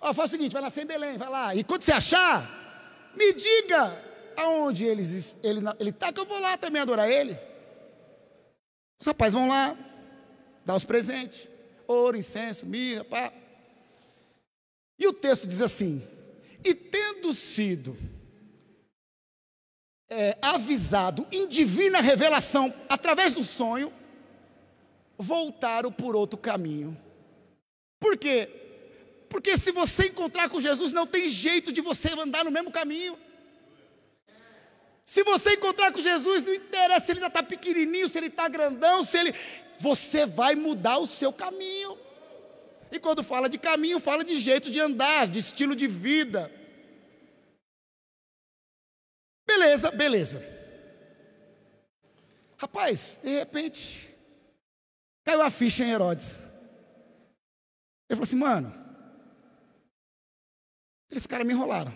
[0.00, 1.54] Ó, faz o seguinte, vai nascer em Belém, vai lá.
[1.54, 3.96] E quando você achar, me diga
[4.36, 7.38] aonde ele está, que eu vou lá também adorar ele.
[9.00, 9.74] Os rapazes vão lá,
[10.64, 11.48] dar os presentes,
[11.86, 13.32] ouro, incenso, mirra, pá.
[14.98, 16.06] E o texto diz assim:
[16.62, 17.96] E tendo sido
[20.10, 23.90] é, avisado em divina revelação, através do sonho,
[25.16, 26.96] voltaram por outro caminho.
[27.98, 28.48] Por quê?
[29.30, 33.16] Porque se você encontrar com Jesus, não tem jeito de você andar no mesmo caminho.
[35.10, 38.48] Se você encontrar com Jesus, não interessa se ele ainda está pequenininho, se ele está
[38.48, 39.34] grandão, se ele.
[39.76, 41.98] Você vai mudar o seu caminho.
[42.92, 46.48] E quando fala de caminho, fala de jeito de andar, de estilo de vida.
[49.44, 50.40] Beleza, beleza.
[52.56, 54.14] Rapaz, de repente,
[55.24, 56.36] caiu a ficha em Herodes.
[58.08, 58.72] Ele falou assim, mano,
[61.08, 61.92] aqueles caras me enrolaram.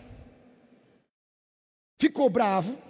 [2.01, 2.83] Ficou bravo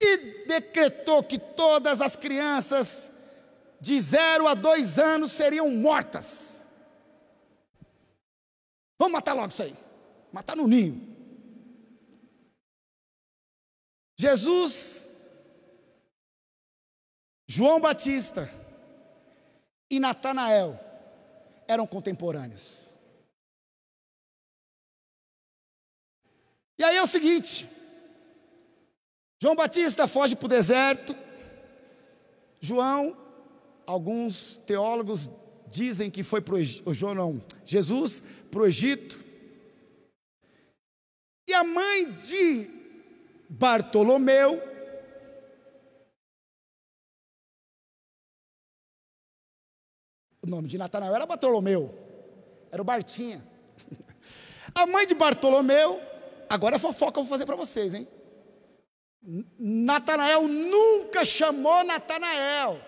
[0.00, 3.10] e decretou que todas as crianças
[3.80, 6.64] de zero a dois anos seriam mortas.
[8.98, 9.76] Vamos matar logo isso aí.
[10.32, 11.14] Matar no ninho.
[14.18, 15.06] Jesus,
[17.46, 18.50] João Batista
[19.90, 20.80] e Natanael
[21.68, 22.90] eram contemporâneos.
[26.78, 27.68] E aí é o seguinte:
[29.38, 31.14] João Batista foge para o deserto,
[32.60, 33.16] João,
[33.86, 35.30] alguns teólogos
[35.68, 39.24] dizem que foi para o João, não, Jesus para o Egito.
[41.48, 42.70] E a mãe de
[43.48, 44.60] Bartolomeu,
[50.42, 51.94] o nome de Natanael era Bartolomeu,
[52.72, 53.46] era o Bartinha.
[54.74, 55.98] A mãe de Bartolomeu,
[56.50, 58.06] agora é fofoca eu vou fazer para vocês, hein?
[59.22, 62.80] Natanael nunca chamou Natanael.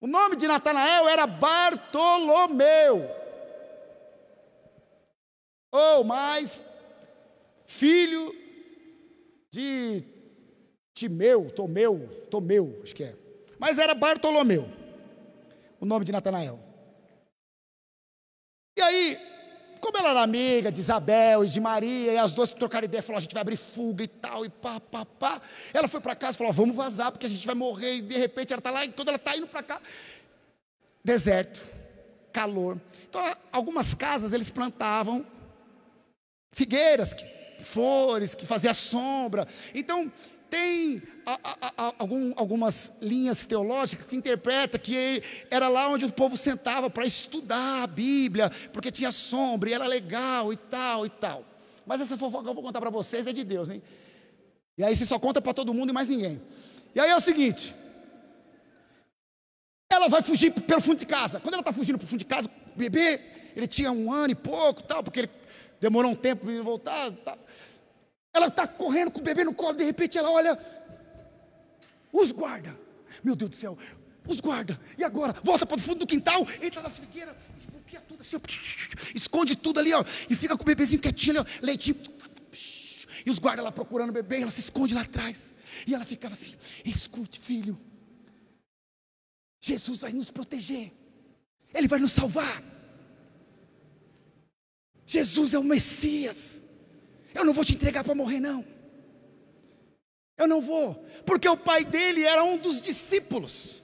[0.00, 3.08] O nome de Natanael era Bartolomeu.
[5.72, 6.60] Ou mais,
[7.66, 8.34] filho
[9.50, 10.04] de
[10.94, 13.16] Timeu, Tomeu, Tomeu, acho que é.
[13.58, 14.68] Mas era Bartolomeu,
[15.80, 16.58] o nome de Natanael.
[18.78, 19.18] E aí,
[19.78, 23.18] como ela era amiga de Isabel e de Maria, e as duas trocaram ideia, falou:
[23.18, 25.40] a gente vai abrir fuga e tal, e pá, pá, pá.
[25.72, 28.16] Ela foi para casa e falou: vamos vazar, porque a gente vai morrer, e de
[28.16, 29.80] repente ela está lá, e quando ela está indo para cá,
[31.02, 31.60] deserto,
[32.32, 32.80] calor.
[33.08, 35.26] Então, algumas casas eles plantavam
[36.52, 37.14] figueiras,
[37.60, 39.46] flores, que fazia sombra.
[39.74, 40.12] Então,
[40.50, 41.02] tem
[41.98, 47.82] algum, algumas linhas teológicas que interpreta que era lá onde o povo sentava para estudar
[47.82, 51.44] a Bíblia, porque tinha sombra e era legal e tal e tal.
[51.86, 53.82] Mas essa fofoca que eu vou contar para vocês é de Deus, hein?
[54.76, 56.40] E aí você só conta para todo mundo e mais ninguém.
[56.94, 57.74] E aí é o seguinte:
[59.90, 61.40] ela vai fugir pelo fundo de casa.
[61.40, 63.20] Quando ela está fugindo para o fundo de casa, o bebê,
[63.56, 65.30] ele tinha um ano e pouco, tal, porque ele
[65.80, 67.10] demorou um tempo para voltar.
[67.24, 67.38] Tal.
[68.34, 70.58] Ela está correndo com o bebê no colo, de repente ela olha,
[72.12, 72.78] os guarda.
[73.22, 73.78] Meu Deus do céu,
[74.26, 74.78] os guarda.
[74.96, 75.34] E agora?
[75.42, 78.40] Volta para o fundo do quintal, entra nas figueiras, desbloqueia tudo assim, ó,
[79.14, 81.96] esconde tudo ali, ó, e fica com o bebezinho quietinho ali, ó, leitinho.
[83.26, 85.52] E os guardas lá procurando o bebê, ela se esconde lá atrás.
[85.86, 87.78] E ela ficava assim: escute, filho,
[89.60, 90.92] Jesus vai nos proteger,
[91.74, 92.62] Ele vai nos salvar.
[95.06, 96.62] Jesus é o Messias.
[97.34, 98.64] Eu não vou te entregar para morrer, não.
[100.38, 100.94] Eu não vou,
[101.26, 103.82] porque o pai dele era um dos discípulos.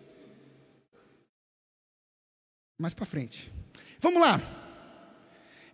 [2.78, 3.52] Mais para frente.
[3.98, 4.40] Vamos lá.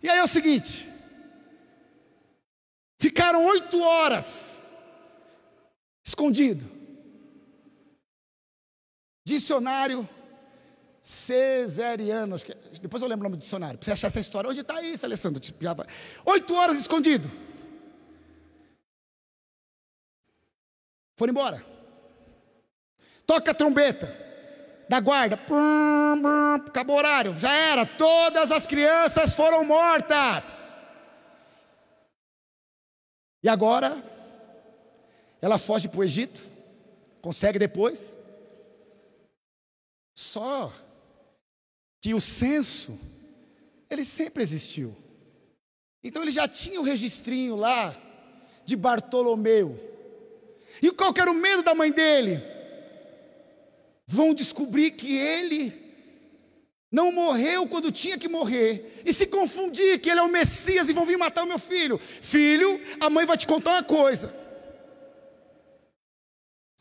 [0.01, 0.89] E aí é o seguinte:
[2.99, 4.59] ficaram oito horas
[6.03, 6.69] escondido.
[9.23, 10.09] Dicionário
[11.01, 13.77] Cesariano, que, depois eu lembro o nome do dicionário.
[13.77, 15.39] Para você achar essa história, onde está isso, Alessandro?
[15.39, 15.63] Tipo,
[16.25, 17.29] oito horas escondido.
[21.17, 21.65] Foram embora.
[23.25, 24.07] Toca a trombeta
[24.89, 25.39] da guarda.
[26.65, 27.33] Acabou o horário.
[27.33, 27.85] Já era.
[27.85, 30.83] Todas as crianças foram mortas.
[33.43, 34.03] E agora,
[35.41, 36.41] ela foge para o Egito.
[37.21, 38.17] Consegue depois.
[40.13, 40.73] Só
[42.01, 42.99] que o censo,
[43.89, 44.95] ele sempre existiu.
[46.03, 47.95] Então ele já tinha o registrinho lá
[48.65, 49.90] de Bartolomeu.
[50.81, 52.41] E qual era o medo da mãe dele?
[54.05, 55.81] Vão descobrir que ele
[56.91, 60.93] não morreu quando tinha que morrer, e se confundir que ele é o Messias e
[60.93, 61.97] vão vir matar o meu filho.
[61.97, 64.35] Filho, a mãe vai te contar uma coisa.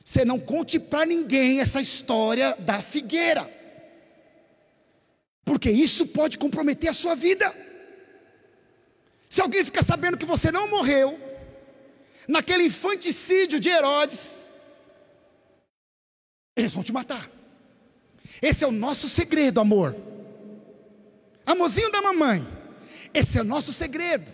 [0.04, 3.48] Você não conte para ninguém essa história da figueira,
[5.44, 7.54] porque isso pode comprometer a sua vida.
[9.28, 11.16] Se alguém ficar sabendo que você não morreu,
[12.30, 14.48] naquele infanticídio de Herodes,
[16.56, 17.28] eles vão te matar.
[18.40, 19.96] Esse é o nosso segredo, amor.
[21.44, 22.46] Amorzinho da mamãe,
[23.12, 24.32] esse é o nosso segredo.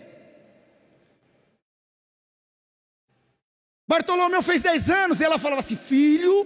[3.87, 6.45] Bartolomeu fez 10 anos e ela falava assim: Filho,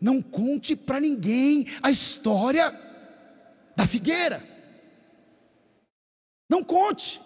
[0.00, 2.70] não conte para ninguém a história
[3.76, 4.42] da figueira.
[6.48, 7.20] Não conte.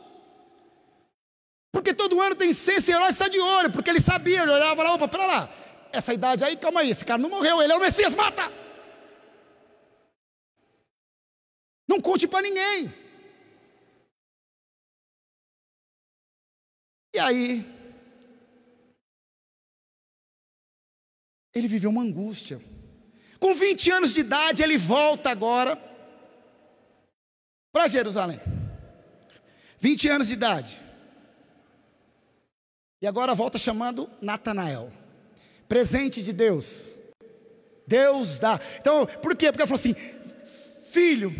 [1.84, 4.94] Porque todo ano tem seis heróis está de olho, porque ele sabia, ele olhava lá,
[4.94, 5.54] opa, pera lá,
[5.92, 8.50] essa idade aí, calma aí, esse cara não morreu, ele é o Messias, mata!
[11.86, 12.90] Não conte para ninguém.
[17.12, 17.66] E aí,
[21.52, 22.62] ele viveu uma angústia.
[23.38, 25.76] Com 20 anos de idade, ele volta agora
[27.70, 28.40] para Jerusalém.
[29.78, 30.83] 20 anos de idade.
[33.04, 34.90] E agora volta chamando Natanael.
[35.68, 36.88] Presente de Deus.
[37.86, 38.58] Deus dá.
[38.80, 39.52] Então, por quê?
[39.52, 39.94] Porque ela falou assim:
[40.90, 41.30] Filho,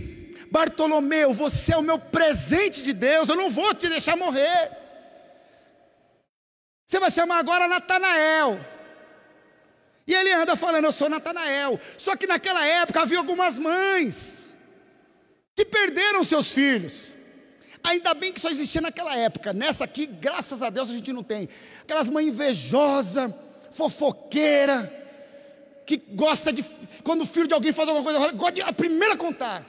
[0.50, 4.72] Bartolomeu, você é o meu presente de Deus, eu não vou te deixar morrer.
[6.84, 8.60] Você vai chamar agora Natanael.
[10.06, 11.80] E ele anda falando, eu sou Natanael.
[11.96, 14.54] Só que naquela época havia algumas mães
[15.56, 17.14] que perderam seus filhos.
[17.84, 19.52] Ainda bem que só existia naquela época.
[19.52, 21.50] Nessa aqui, graças a Deus, a gente não tem.
[21.82, 23.30] Aquelas mães invejosas,
[23.72, 24.90] fofoqueira,
[25.86, 26.64] que gosta de.
[27.02, 29.66] Quando o filho de alguém faz alguma coisa, gosta de a primeira a contar.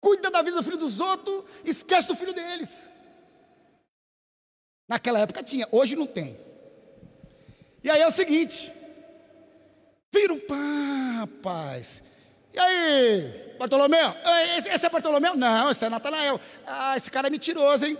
[0.00, 2.88] Cuida da vida do filho dos outros, esquece do filho deles.
[4.88, 6.34] Naquela época tinha, hoje não tem.
[7.84, 8.72] E aí é o seguinte:
[10.10, 10.40] vira um
[11.18, 12.02] rapaz.
[12.54, 14.14] E aí, Bartolomeu?
[14.56, 15.36] Esse, esse é Bartolomeu?
[15.36, 16.40] Não, esse é Natanael.
[16.66, 17.98] Ah, esse cara é mentiroso, hein?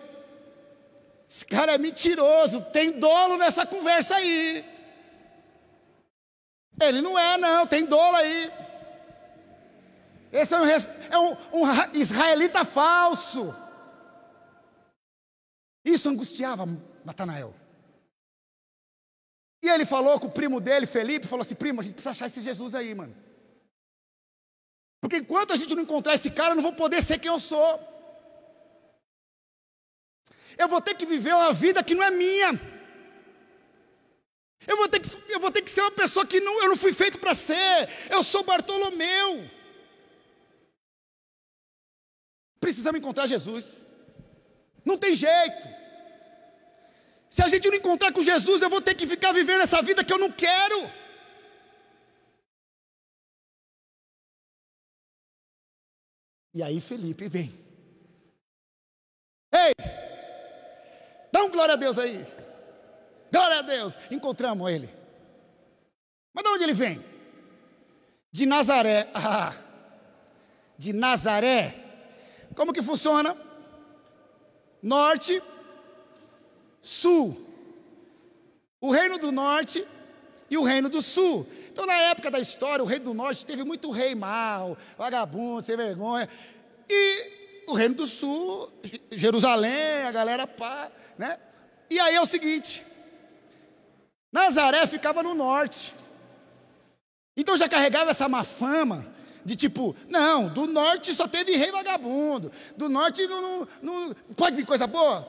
[1.29, 4.65] Esse cara é mentiroso, tem dolo nessa conversa aí.
[6.81, 8.53] Ele não é, não, tem dolo aí.
[10.31, 13.55] Esse é um, é um, um israelita falso.
[15.85, 16.67] Isso angustiava
[17.05, 17.55] Natanael.
[19.63, 22.27] E ele falou com o primo dele, Felipe, falou assim: primo, a gente precisa achar
[22.27, 23.15] esse Jesus aí, mano.
[25.03, 27.41] Porque enquanto a gente não encontrar esse cara, eu não vou poder ser quem eu
[27.41, 27.81] sou.
[30.57, 32.51] Eu vou ter que viver uma vida que não é minha.
[34.65, 36.77] Eu vou ter que, eu vou ter que ser uma pessoa que não, eu não
[36.77, 37.89] fui feito para ser.
[38.09, 39.51] Eu sou Bartolomeu.
[42.61, 43.89] Precisamos encontrar Jesus.
[44.85, 45.69] Não tem jeito.
[47.29, 50.05] Se a gente não encontrar com Jesus, eu vou ter que ficar vivendo essa vida
[50.05, 50.89] que eu não quero.
[56.55, 57.53] E aí Felipe vem.
[59.53, 59.73] Ei!
[61.31, 62.27] Dá um glória a Deus aí.
[63.33, 63.99] Glória a Deus.
[64.11, 64.89] Encontramos ele.
[66.35, 67.05] Mas de onde ele vem?
[68.31, 69.11] De Nazaré.
[69.15, 69.55] Ah,
[70.77, 71.75] de Nazaré.
[72.57, 73.37] Como que funciona?
[74.83, 75.41] Norte,
[76.81, 77.47] sul.
[78.81, 79.87] O reino do norte
[80.51, 81.47] e o reino do sul.
[81.73, 85.75] Então, na época da história, o reino do norte teve muito rei mal, vagabundo, sem
[85.75, 86.29] vergonha.
[86.87, 87.31] E
[87.67, 88.71] o reino do sul,
[89.11, 91.39] Jerusalém, a galera pá, né?
[91.89, 92.85] E aí é o seguinte:
[94.31, 95.95] Nazaré ficava no norte.
[97.35, 99.07] Então já carregava essa má fama
[99.43, 104.57] de tipo, não, do norte só teve rei vagabundo, do norte não, não, não, pode
[104.57, 105.27] vir coisa boa.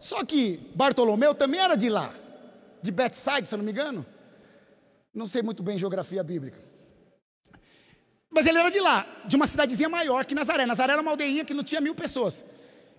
[0.00, 2.12] Só que Bartolomeu também era de lá,
[2.82, 4.04] de Bethsaida, se eu não me engano.
[5.12, 6.58] Não sei muito bem geografia bíblica.
[8.30, 10.66] Mas ele era de lá, de uma cidadezinha maior que Nazaré.
[10.66, 12.44] Nazaré era uma aldeinha que não tinha mil pessoas.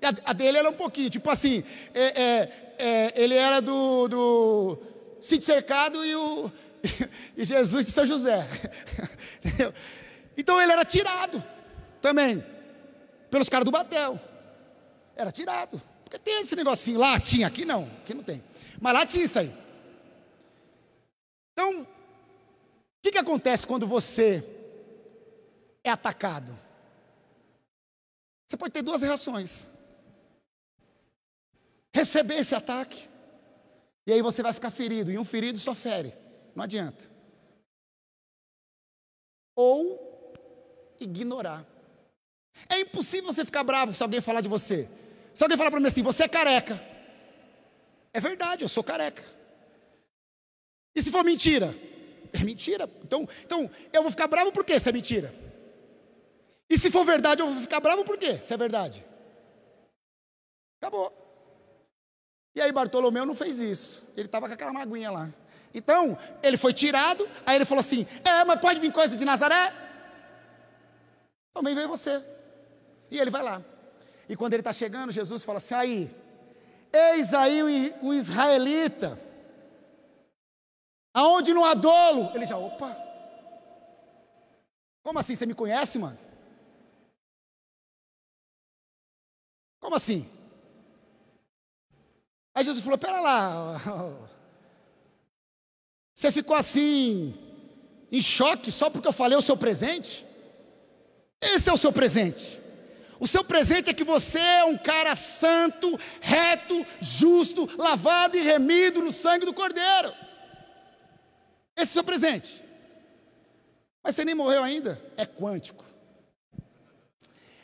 [0.01, 4.78] A, a dele era um pouquinho, tipo assim, é, é, é, ele era do, do
[5.22, 6.51] sítio cercado e, o,
[7.38, 8.47] e Jesus de São José.
[9.43, 9.74] Entendeu?
[10.38, 11.43] Então ele era tirado
[12.01, 12.43] também
[13.30, 14.20] pelos caras do Batel.
[15.16, 15.82] Era tirado.
[16.03, 18.43] Porque tem esse negocinho lá, tinha, aqui não, aqui não tem.
[18.82, 19.53] Mas lá tinha isso aí.
[21.53, 21.86] Então,
[23.00, 24.43] o que, que acontece quando você
[25.84, 26.58] é atacado?
[28.45, 29.68] Você pode ter duas reações
[31.93, 33.08] receber esse ataque.
[34.06, 36.14] E aí você vai ficar ferido, e um ferido só fere,
[36.56, 37.10] não adianta.
[39.56, 40.34] Ou
[41.00, 41.66] ignorar.
[42.68, 44.89] É impossível você ficar bravo se alguém falar de você.
[45.34, 46.82] Se alguém falar para mim assim, você é careca.
[48.12, 49.24] É verdade, eu sou careca.
[50.95, 51.76] E se for mentira?
[52.34, 52.89] É mentira.
[53.03, 55.34] Então, então eu vou ficar bravo por quê se é mentira?
[56.69, 59.03] E se for verdade, eu vou ficar bravo por quê se é verdade?
[60.82, 61.13] Acabou.
[62.55, 64.03] E aí Bartolomeu não fez isso.
[64.15, 65.30] Ele estava com aquela maguinha lá.
[65.73, 69.73] Então, ele foi tirado, aí ele falou assim: É, mas pode vir coisa de Nazaré?
[71.61, 72.23] Vem ver você.
[73.11, 73.61] E ele vai lá.
[74.27, 76.15] E quando ele está chegando, Jesus fala assim: Aí,
[76.91, 79.19] eis aí um israelita,
[81.14, 82.32] aonde não há dolo.
[82.34, 82.95] Ele já, opa,
[85.01, 85.36] como assim?
[85.36, 86.18] Você me conhece, mano?
[89.80, 90.30] Como assim?
[92.53, 93.80] Aí Jesus falou: Pera lá,
[96.14, 97.34] você ficou assim,
[98.12, 100.26] em choque, só porque eu falei o seu presente?
[101.41, 102.60] Esse é o seu presente.
[103.20, 109.01] O seu presente é que você é um cara santo, reto, justo, lavado e remido
[109.01, 110.14] no sangue do Cordeiro.
[111.80, 112.61] Esse é o seu presente.
[114.03, 115.01] Mas você nem morreu ainda?
[115.15, 115.86] É quântico.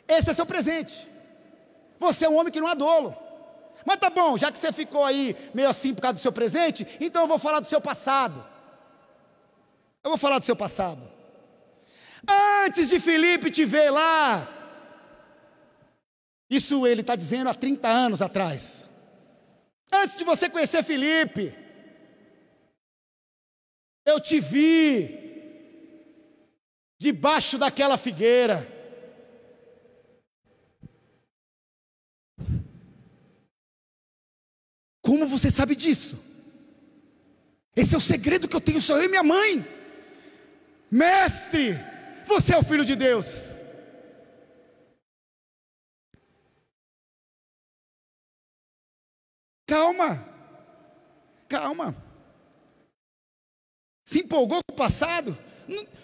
[0.08, 1.06] Esse é seu presente.
[1.98, 3.14] Você é um homem que não há dolo.
[3.84, 6.86] Mas tá bom, já que você ficou aí meio assim por causa do seu presente,
[6.98, 8.42] então eu vou falar do seu passado.
[10.02, 11.06] Eu vou falar do seu passado.
[12.64, 14.48] Antes de Felipe te ver lá,
[16.48, 18.82] isso ele está dizendo há 30 anos atrás.
[19.92, 21.65] Antes de você conhecer Felipe,
[24.06, 25.26] eu te vi
[26.96, 28.66] debaixo daquela figueira.
[35.02, 36.18] Como você sabe disso?
[37.74, 39.66] Esse é o segredo que eu tenho só eu e minha mãe.
[40.90, 41.74] Mestre,
[42.24, 43.54] você é o filho de Deus.
[49.66, 50.24] Calma,
[51.48, 52.05] calma.
[54.06, 55.36] Se empolgou com o passado,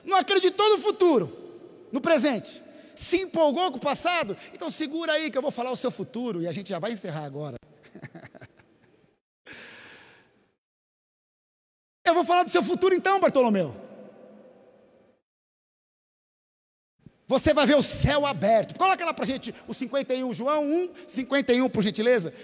[0.04, 2.60] não, acreditou no futuro, no presente.
[2.96, 6.42] Se empolgou com o passado, então segura aí que eu vou falar o seu futuro
[6.42, 7.56] e a gente já vai encerrar agora.
[12.04, 13.72] eu vou falar do seu futuro então, Bartolomeu.
[17.28, 18.76] Você vai ver o céu aberto.
[18.76, 22.34] Coloca lá para gente o 51, João 1, 51, por gentileza.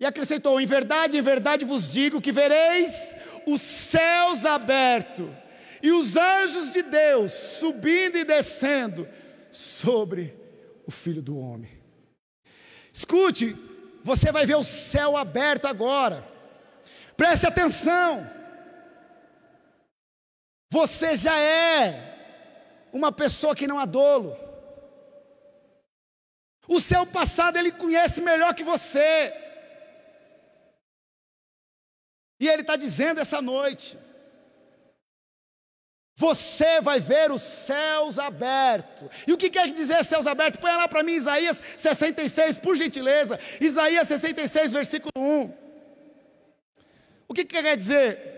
[0.00, 5.28] E acrescentou: Em verdade, em verdade vos digo que vereis os céus abertos
[5.82, 9.08] e os anjos de Deus subindo e descendo
[9.50, 10.34] sobre
[10.86, 11.70] o Filho do Homem.
[12.92, 13.56] Escute,
[14.02, 16.26] você vai ver o céu aberto agora.
[17.16, 18.28] Preste atenção.
[20.70, 24.36] Você já é uma pessoa que não há dolo.
[26.66, 29.47] O seu passado ele conhece melhor que você.
[32.40, 33.98] E Ele está dizendo essa noite:
[36.18, 39.08] você vai ver os céus abertos.
[39.24, 40.60] E o que quer dizer céus abertos?
[40.60, 43.38] Põe lá para mim Isaías 66, por gentileza.
[43.60, 45.54] Isaías 66, versículo 1.
[47.28, 48.36] O que quer dizer?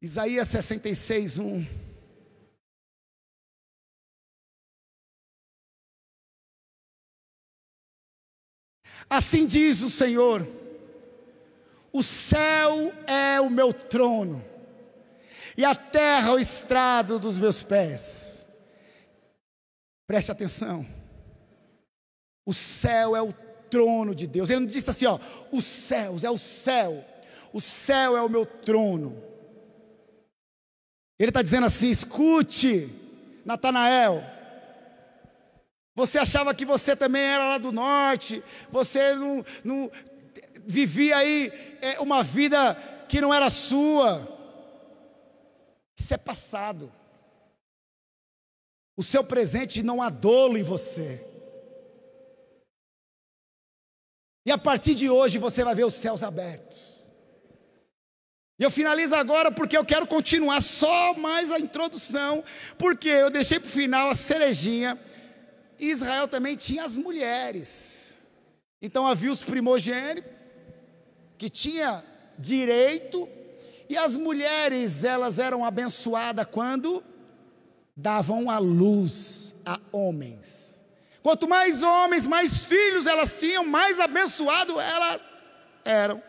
[0.00, 1.89] Isaías 66, 1.
[9.08, 10.46] Assim diz o Senhor:
[11.92, 14.44] o céu é o meu trono,
[15.56, 18.48] e a terra o estrado dos meus pés.
[20.06, 20.86] Preste atenção.
[22.44, 23.32] O céu é o
[23.70, 24.50] trono de Deus.
[24.50, 25.20] Ele não disse assim, ó,
[25.52, 27.04] os céus, é o céu.
[27.52, 29.22] O céu é o meu trono.
[31.18, 32.88] Ele está dizendo assim: escute,
[33.44, 34.24] Natanael,
[35.94, 39.90] você achava que você também era lá do norte, você não, não
[40.64, 42.74] vivia aí é, uma vida
[43.08, 44.38] que não era sua.
[45.98, 46.92] Isso é passado.
[48.96, 51.26] O seu presente não há dolo em você.
[54.46, 57.00] E a partir de hoje você vai ver os céus abertos.
[58.58, 62.44] E eu finalizo agora porque eu quero continuar só mais a introdução,
[62.78, 64.98] porque eu deixei para o final a cerejinha
[65.86, 68.18] Israel também tinha as mulheres.
[68.82, 70.30] Então havia os primogênitos,
[71.38, 72.04] que tinha
[72.38, 73.28] direito,
[73.88, 77.02] e as mulheres, elas eram abençoadas quando
[77.96, 80.82] davam a luz a homens.
[81.22, 85.20] Quanto mais homens, mais filhos elas tinham, mais abençoado elas
[85.84, 86.22] eram.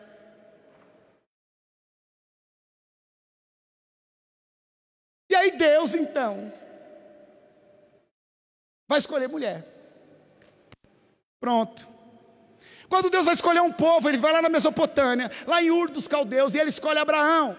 [5.30, 6.52] E aí Deus então
[8.92, 9.66] vai escolher mulher.
[11.40, 11.88] Pronto.
[12.90, 16.06] Quando Deus vai escolher um povo, ele vai lá na Mesopotâmia, lá em Ur dos
[16.06, 17.58] Caldeus, e ele escolhe Abraão.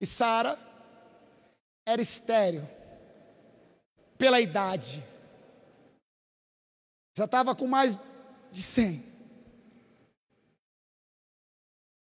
[0.00, 0.58] E Sara
[1.86, 2.68] era estéreo
[4.18, 5.04] pela idade.
[7.16, 7.96] Já estava com mais
[8.50, 9.04] de 100.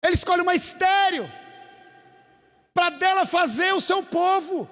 [0.03, 1.27] Ele escolhe uma estéreo
[2.71, 4.69] para dela fazer o seu povo.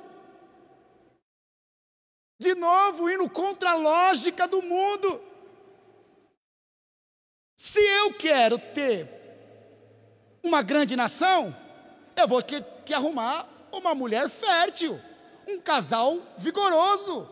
[2.40, 5.22] De novo, indo contra a lógica do mundo.
[7.56, 9.10] Se eu quero ter
[10.44, 11.56] uma grande nação,
[12.16, 15.00] eu vou que, que arrumar uma mulher fértil,
[15.48, 17.28] um casal vigoroso.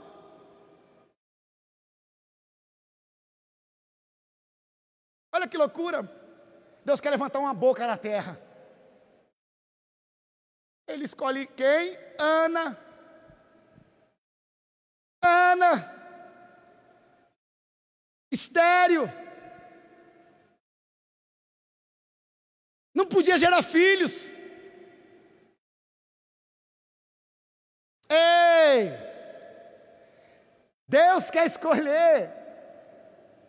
[5.33, 6.03] Olha que loucura.
[6.83, 8.39] Deus quer levantar uma boca na terra.
[10.87, 11.97] Ele escolhe quem?
[12.17, 12.84] Ana.
[15.27, 15.91] Ana,
[18.31, 19.11] estéreo,
[22.93, 24.35] não podia gerar filhos.
[28.07, 28.91] Ei,
[30.87, 32.31] Deus quer escolher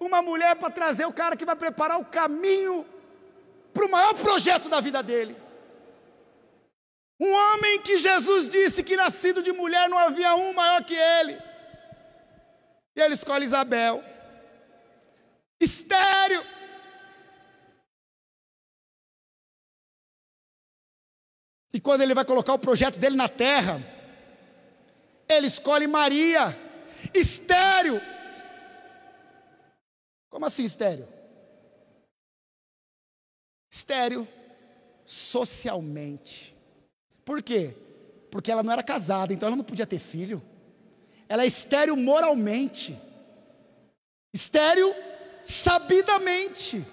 [0.00, 2.86] uma mulher para trazer o cara que vai preparar o caminho
[3.72, 5.36] para o maior projeto da vida dele.
[7.20, 11.38] Um homem que Jesus disse que nascido de mulher não havia um maior que ele.
[12.96, 14.02] E ele escolhe Isabel.
[15.60, 16.42] Estéreo.
[21.74, 23.78] E quando ele vai colocar o projeto dele na terra,
[25.28, 26.56] ele escolhe Maria,
[27.14, 28.00] estéreo.
[30.30, 31.06] Como assim estéreo?
[33.70, 34.26] Estéreo
[35.04, 36.56] socialmente.
[37.26, 37.76] Por quê?
[38.30, 40.42] Porque ela não era casada, então ela não podia ter filho
[41.28, 42.98] ela é estéril moralmente.
[44.32, 44.94] Estéril
[45.44, 46.84] sabidamente.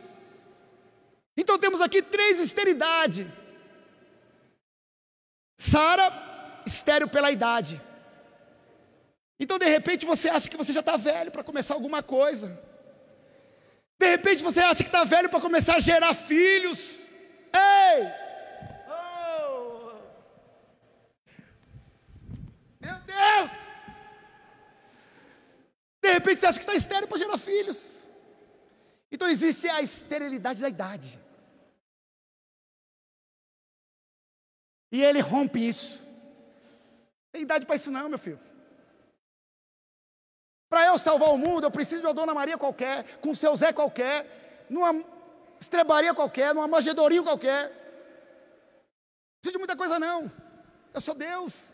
[1.37, 3.31] Então temos aqui três esterilidade.
[5.59, 6.11] Sara,
[6.65, 7.81] estéreo pela idade.
[9.39, 12.59] Então de repente você acha que você já está velho para começar alguma coisa.
[13.99, 17.09] De repente você acha que está velho para começar a gerar filhos.
[17.53, 18.07] Ei!
[18.89, 19.93] Oh!
[22.79, 23.51] Meu Deus!
[26.03, 28.09] De repente você acha que está estéreo para gerar filhos.
[29.09, 31.17] Então existe a esterilidade da idade.
[34.91, 36.03] E ele rompe isso.
[37.31, 38.39] Tem idade para isso não, meu filho.
[40.69, 43.71] Para eu salvar o mundo, eu preciso de uma Dona Maria qualquer, com seu Zé
[43.71, 45.05] qualquer, numa
[45.57, 47.69] estrebaria qualquer, numa manjedoria qualquer.
[47.69, 50.29] Não preciso de muita coisa não.
[50.93, 51.73] Eu sou Deus.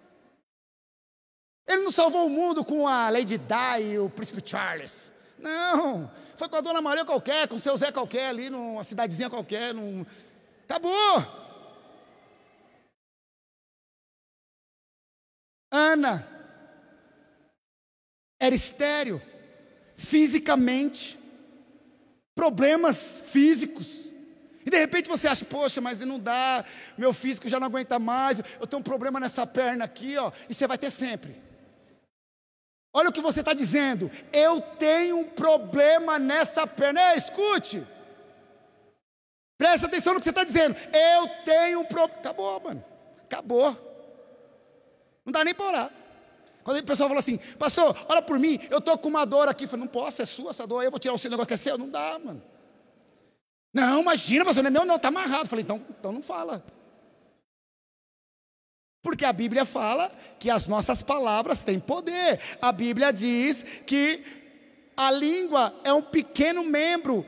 [1.69, 5.13] Ele não salvou o mundo com a Lady Di e o Príncipe Charles.
[5.37, 6.11] Não.
[6.35, 9.71] Foi com a Dona Maria qualquer, com seu Zé qualquer ali, numa cidadezinha qualquer.
[9.71, 10.03] Num...
[10.63, 11.23] Acabou.
[15.69, 16.27] Ana
[18.39, 19.21] era estéreo,
[19.95, 21.19] fisicamente,
[22.33, 24.07] problemas físicos.
[24.65, 26.65] E de repente você acha, poxa, mas não dá,
[26.97, 30.53] meu físico já não aguenta mais, eu tenho um problema nessa perna aqui, ó, e
[30.55, 31.48] você vai ter sempre.
[32.99, 37.11] Olha o que você está dizendo, eu tenho um problema nessa perna.
[37.11, 37.81] Ei, escute,
[39.57, 42.19] preste atenção no que você está dizendo, eu tenho um problema.
[42.19, 42.83] Acabou, mano,
[43.23, 43.71] acabou.
[45.25, 45.91] Não dá nem para orar.
[46.61, 49.63] Quando o pessoal fala assim, pastor, olha por mim, eu estou com uma dor aqui.
[49.63, 51.53] Eu falei, não posso, é sua essa dor, eu vou tirar o seu negócio que
[51.53, 51.77] é seu.
[51.77, 52.43] Não dá, mano.
[53.73, 55.45] Não, imagina, pastor, não é meu, não, está amarrado.
[55.45, 56.61] Eu falei, então, então não fala.
[59.01, 62.39] Porque a Bíblia fala que as nossas palavras têm poder.
[62.61, 64.23] A Bíblia diz que
[64.95, 67.25] a língua é um pequeno membro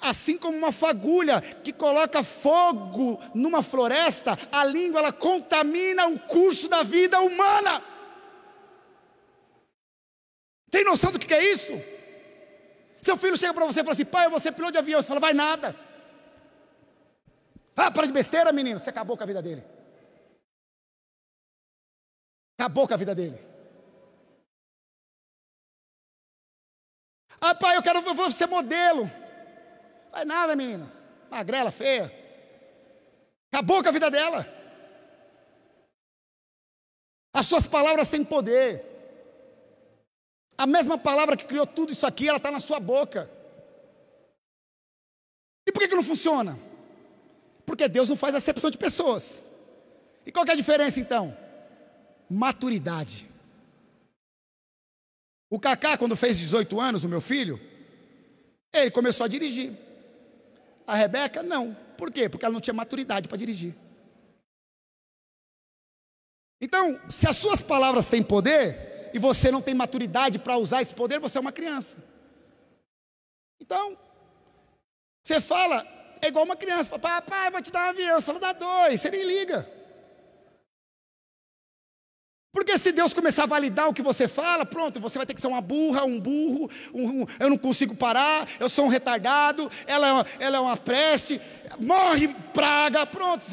[0.00, 6.68] assim como uma fagulha que coloca fogo numa floresta, a língua ela contamina o curso
[6.68, 7.82] da vida humana.
[10.70, 11.72] Tem noção do que é isso?
[13.00, 15.00] Seu filho chega para você e fala assim: pai, eu vou ser piloto de avião.
[15.00, 15.76] Você fala, vai nada.
[17.76, 18.78] Ah, para de besteira, menino.
[18.78, 19.62] Você acabou com a vida dele.
[22.58, 23.38] Acabou com a vida dele.
[27.40, 29.10] Ah, pai, eu quero, eu vou ser modelo.
[30.10, 30.90] Faz nada, menina.
[31.30, 32.12] Magrela, feia.
[33.52, 34.46] Acabou com a vida dela.
[37.32, 38.84] As suas palavras têm poder.
[40.56, 43.30] A mesma palavra que criou tudo isso aqui, ela está na sua boca.
[45.66, 46.58] E por que, que não funciona?
[47.66, 49.42] Porque Deus não faz acepção de pessoas.
[50.24, 51.36] E qual é a diferença então?
[52.28, 53.28] Maturidade.
[55.48, 57.60] O Kaká, quando fez 18 anos, o meu filho,
[58.72, 59.72] ele começou a dirigir.
[60.86, 61.74] A Rebeca, não.
[61.96, 62.28] Por quê?
[62.28, 63.74] Porque ela não tinha maturidade para dirigir.
[66.60, 70.94] Então, se as suas palavras têm poder e você não tem maturidade para usar esse
[70.94, 71.96] poder, você é uma criança.
[73.60, 73.96] Então,
[75.22, 75.86] você fala,
[76.22, 79.10] é igual uma criança, papai, vou te dar um avião, você fala, dá dois, você
[79.10, 79.68] nem liga.
[82.66, 85.40] Porque se Deus começar a validar o que você fala, pronto, você vai ter que
[85.40, 89.70] ser uma burra, um burro, um, um, eu não consigo parar, eu sou um retardado,
[89.86, 91.40] ela é uma, ela é uma prece,
[91.78, 93.44] morre praga, pronto.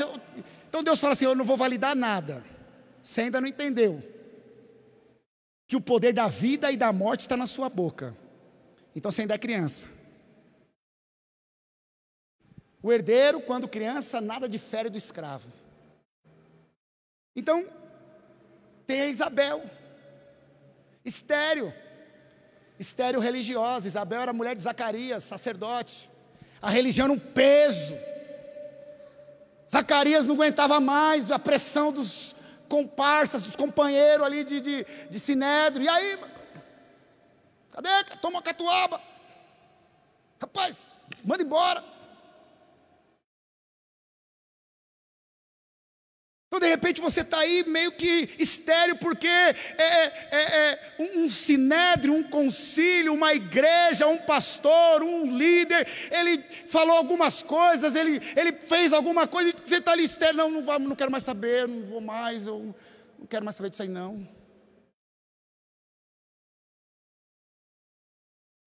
[0.67, 2.43] Então Deus fala assim: eu não vou validar nada.
[3.03, 4.01] Você ainda não entendeu
[5.67, 8.17] que o poder da vida e da morte está na sua boca.
[8.95, 9.91] Então você ainda é criança.
[12.81, 15.47] O herdeiro, quando criança, nada difere do escravo.
[17.35, 17.67] Então,
[18.85, 19.63] tem a Isabel,
[21.05, 21.73] estéreo,
[22.79, 23.87] estéreo religiosa.
[23.87, 26.09] Isabel era mulher de Zacarias, sacerdote.
[26.61, 27.93] A religião era um peso.
[29.71, 32.35] Zacarias não aguentava mais a pressão dos
[32.69, 35.85] comparsas, dos companheiros ali de, de, de Sinédrio.
[35.85, 36.19] E aí,
[37.71, 37.89] cadê?
[38.21, 39.01] Toma catuaba.
[40.39, 40.87] Rapaz,
[41.23, 41.92] manda embora.
[46.53, 51.27] Então, de repente, você está aí meio que estéreo, porque é, é, é, é um,
[51.27, 56.37] sinédrio, um concílio, uma igreja, um pastor, um líder, ele
[56.67, 60.79] falou algumas coisas, ele, ele fez alguma coisa, e você está ali estéreo, não, não,
[60.79, 62.75] não quero mais saber, não vou mais, eu
[63.17, 64.29] não quero mais saber disso aí, não.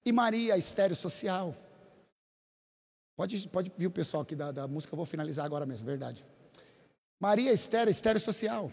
[0.05, 1.57] E Maria, estéreo social.
[3.17, 6.27] Pode, pode vir o pessoal aqui da, da música, eu vou finalizar agora mesmo, verdade.
[7.19, 8.73] Maria estéreo, estéreo social.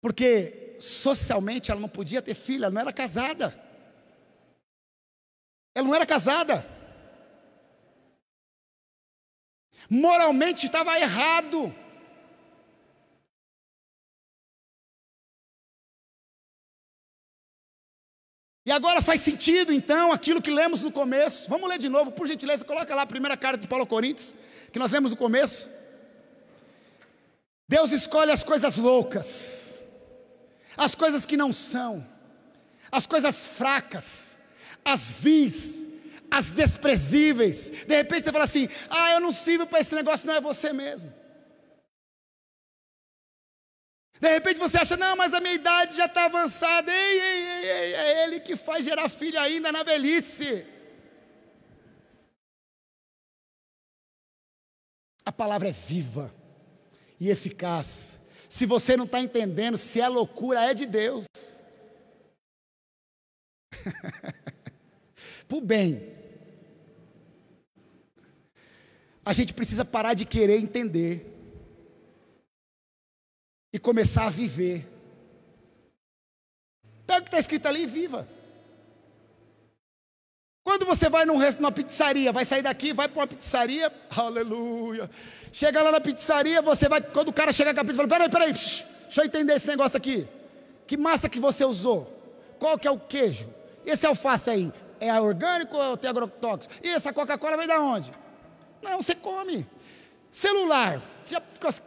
[0.00, 3.54] Porque socialmente ela não podia ter filho, ela não era casada.
[5.74, 6.66] Ela não era casada.
[9.88, 11.74] Moralmente estava errado.
[18.64, 21.50] E agora faz sentido, então, aquilo que lemos no começo.
[21.50, 24.36] Vamos ler de novo, por gentileza, coloca lá a primeira carta de Paulo Coríntios,
[24.72, 25.68] que nós lemos no começo.
[27.68, 29.82] Deus escolhe as coisas loucas,
[30.76, 32.06] as coisas que não são,
[32.90, 34.36] as coisas fracas,
[34.84, 35.86] as vis,
[36.30, 37.70] as desprezíveis.
[37.86, 40.72] De repente você fala assim: ah, eu não sirvo para esse negócio, não é você
[40.72, 41.12] mesmo.
[44.20, 46.92] De repente você acha, não, mas a minha idade já está avançada.
[46.92, 50.64] Ei, ei, ei, ei, é ele que faz gerar filho ainda na velhice.
[55.24, 56.34] A palavra é viva
[57.18, 58.18] e eficaz.
[58.48, 61.26] Se você não está entendendo se a loucura é de Deus,
[65.48, 66.12] por bem,
[69.24, 71.32] a gente precisa parar de querer entender
[73.72, 74.88] e começar a viver.
[77.06, 78.28] Pega o que está escrito ali e viva.
[80.64, 85.10] Quando você vai num resto, numa pizzaria, vai sair daqui, vai para uma pizzaria, aleluia.
[85.52, 88.28] Chega lá na pizzaria, você vai, quando o cara chega com a pizza, fala: peraí,
[88.28, 90.28] peraí, psh, deixa eu entender esse negócio aqui.
[90.86, 92.06] Que massa que você usou?
[92.60, 93.48] Qual que é o queijo?
[93.84, 96.74] Esse alface aí, é orgânico ou tem agrotóxico?
[96.82, 98.12] E essa Coca-Cola vem da onde?
[98.80, 99.66] Não, você come.
[100.30, 101.82] Celular, você já fica assim,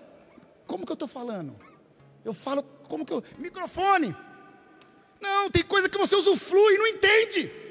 [0.67, 1.55] como que eu estou falando?
[2.25, 3.23] Eu falo, como que eu.
[3.37, 4.15] Microfone.
[5.21, 7.64] Não, tem coisa que você usufrui e não entende.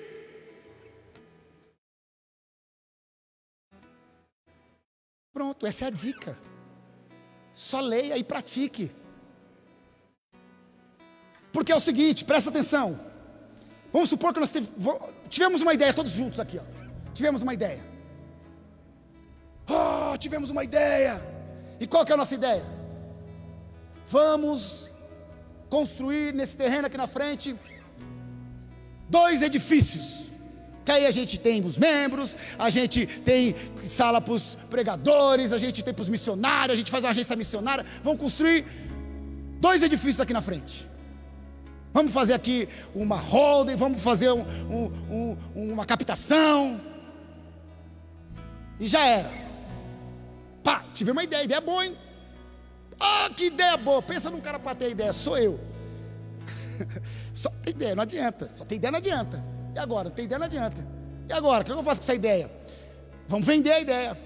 [5.34, 6.38] Pronto, essa é a dica.
[7.52, 8.92] Só leia e pratique.
[11.52, 13.00] Porque é o seguinte, presta atenção.
[13.92, 14.52] Vamos supor que nós
[15.28, 16.64] tivemos uma ideia, todos juntos aqui, ó.
[17.12, 17.84] Tivemos uma ideia.
[19.68, 21.20] Oh, tivemos uma ideia.
[21.80, 22.64] E qual que é a nossa ideia?
[24.06, 24.90] Vamos
[25.68, 27.58] construir nesse terreno aqui na frente
[29.08, 30.28] dois edifícios.
[30.84, 35.58] Que aí a gente tem os membros, a gente tem sala para os pregadores, a
[35.58, 37.86] gente tem para os missionários, a gente faz uma agência missionária.
[38.02, 38.66] Vamos construir
[39.60, 40.88] dois edifícios aqui na frente.
[41.92, 46.80] Vamos fazer aqui uma holding, vamos fazer um, um, um, uma captação.
[48.78, 49.30] E já era.
[50.62, 51.96] Pá, tive uma ideia, ideia boa, hein?
[52.98, 54.02] Ah, que ideia boa.
[54.02, 55.60] Pensa num cara para ter ideia, sou eu.
[57.32, 58.48] Só tem ideia, não adianta.
[58.48, 59.53] Só tem ideia, não adianta.
[59.74, 60.10] E agora?
[60.10, 60.86] Tem ideia, não adianta.
[61.28, 61.62] E agora?
[61.62, 62.50] O que eu faço com essa ideia?
[63.26, 64.18] Vamos vender a ideia.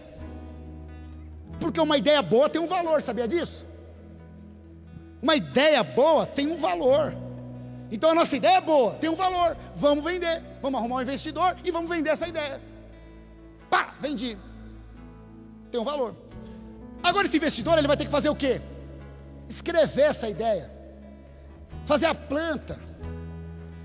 [1.59, 3.67] Porque uma ideia boa tem um valor, sabia disso?
[5.23, 7.15] Uma ideia boa tem um valor.
[7.91, 9.57] Então a nossa ideia é boa, tem um valor.
[9.75, 10.43] Vamos vender.
[10.61, 12.61] Vamos arrumar um investidor e vamos vender essa ideia.
[13.71, 14.37] Pá, vendi.
[15.71, 16.15] Tem um valor.
[17.03, 18.61] Agora esse investidor ele vai ter que fazer o quê?
[19.49, 20.71] Escrever essa ideia,
[21.87, 22.79] fazer a planta,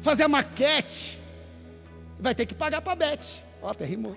[0.01, 1.22] fazer a maquete,
[2.23, 3.43] vai ter que pagar para a Beth.
[3.61, 4.15] Ó, até rimou.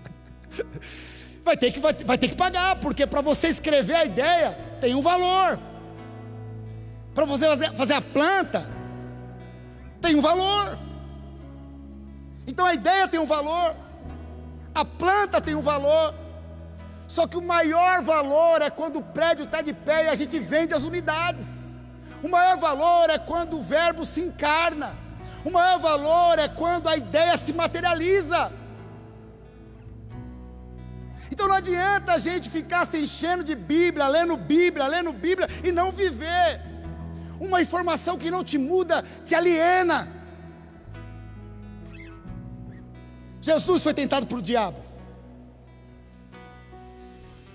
[1.44, 4.94] vai ter que vai, vai ter que pagar, porque para você escrever a ideia tem
[4.94, 5.58] um valor.
[7.14, 8.66] Para você fazer, fazer a planta
[10.00, 10.78] tem um valor.
[12.46, 13.76] Então a ideia tem um valor,
[14.74, 16.14] a planta tem um valor,
[17.06, 20.38] só que o maior valor é quando o prédio está de pé e a gente
[20.38, 21.78] vende as unidades.
[22.22, 25.07] O maior valor é quando o verbo se encarna.
[25.44, 28.52] O maior valor é quando a ideia se materializa.
[31.30, 35.70] Então não adianta a gente ficar se enchendo de Bíblia, lendo Bíblia, lendo Bíblia e
[35.70, 36.60] não viver.
[37.40, 40.08] Uma informação que não te muda, te aliena.
[43.40, 44.82] Jesus foi tentado por o diabo.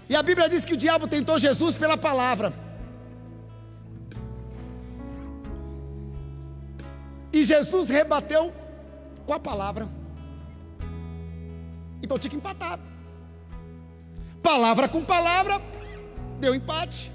[0.08, 2.63] E a Bíblia diz que o diabo tentou Jesus pela palavra.
[7.34, 8.54] E Jesus rebateu
[9.26, 9.90] com a palavra.
[12.02, 12.80] Então tinha que empatar.
[14.44, 15.60] Palavra com palavra,
[16.40, 17.12] deu empate.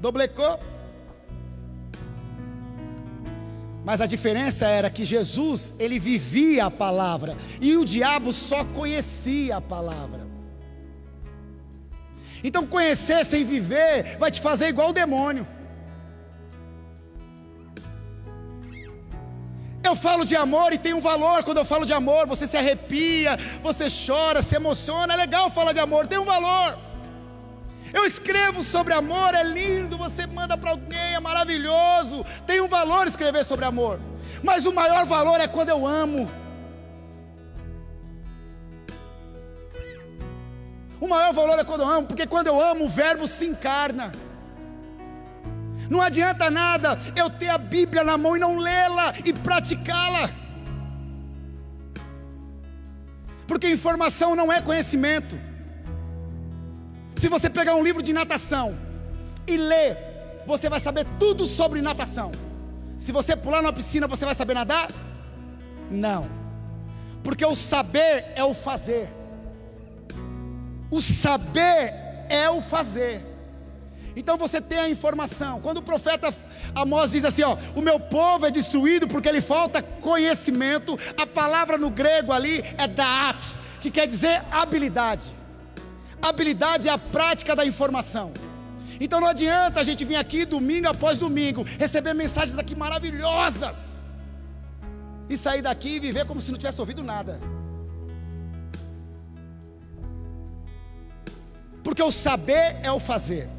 [0.00, 0.58] Doblecou.
[3.84, 9.58] Mas a diferença era que Jesus, ele vivia a palavra, e o diabo só conhecia
[9.58, 10.26] a palavra.
[12.42, 15.46] Então, conhecer sem viver vai te fazer igual o demônio.
[19.84, 21.44] Eu falo de amor e tem um valor.
[21.44, 25.12] Quando eu falo de amor, você se arrepia, você chora, se emociona.
[25.12, 26.78] É legal falar de amor, tem um valor.
[27.92, 29.98] Eu escrevo sobre amor, é lindo.
[29.98, 32.24] Você manda para alguém, é maravilhoso.
[32.46, 34.00] Tem um valor escrever sobre amor.
[34.42, 36.30] Mas o maior valor é quando eu amo.
[40.98, 44.10] O maior valor é quando eu amo, porque quando eu amo, o verbo se encarna.
[45.90, 50.30] Não adianta nada eu ter a Bíblia na mão e não lê-la e praticá-la.
[53.46, 55.38] Porque informação não é conhecimento.
[57.14, 58.76] Se você pegar um livro de natação
[59.46, 59.96] e ler,
[60.46, 62.32] você vai saber tudo sobre natação.
[62.98, 64.88] Se você pular numa piscina, você vai saber nadar?
[65.90, 66.28] Não.
[67.22, 69.12] Porque o saber é o fazer.
[70.90, 71.94] O saber
[72.28, 73.33] é o fazer.
[74.16, 75.60] Então você tem a informação.
[75.60, 76.32] Quando o profeta
[76.74, 81.76] Amós diz assim: ó, o meu povo é destruído porque lhe falta conhecimento, a palavra
[81.76, 85.34] no grego ali é daat, que quer dizer habilidade.
[86.22, 88.32] Habilidade é a prática da informação.
[89.00, 94.04] Então não adianta a gente vir aqui domingo após domingo, receber mensagens aqui maravilhosas,
[95.28, 97.40] e sair daqui e viver como se não tivesse ouvido nada.
[101.82, 103.50] Porque o saber é o fazer.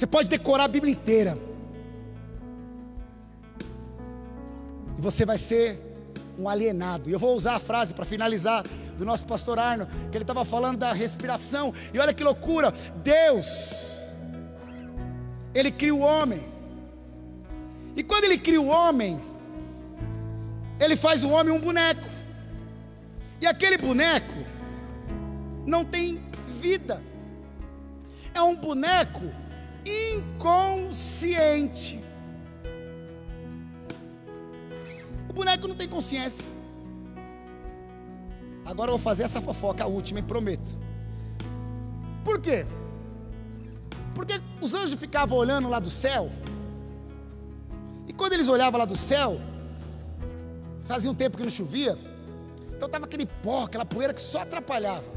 [0.00, 1.38] Você pode decorar a Bíblia inteira.
[4.96, 5.78] E você vai ser
[6.38, 7.10] um alienado.
[7.10, 8.64] E eu vou usar a frase para finalizar
[8.96, 11.74] do nosso pastor Arno, que ele estava falando da respiração.
[11.92, 12.72] E olha que loucura!
[13.04, 14.00] Deus,
[15.54, 16.40] ele cria o homem.
[17.94, 19.20] E quando ele cria o homem,
[20.80, 22.08] ele faz o homem um boneco.
[23.38, 24.46] E aquele boneco
[25.66, 26.22] não tem
[26.58, 27.02] vida.
[28.32, 29.39] É um boneco
[29.84, 32.02] inconsciente.
[35.28, 36.46] O boneco não tem consciência.
[38.64, 40.70] Agora eu vou fazer essa fofoca, a última, e prometo.
[42.24, 42.66] Por quê?
[44.14, 46.30] Porque os anjos ficavam olhando lá do céu.
[48.06, 49.40] E quando eles olhavam lá do céu,
[50.84, 51.96] fazia um tempo que não chovia.
[52.76, 55.10] Então estava aquele pó, aquela poeira que só atrapalhava.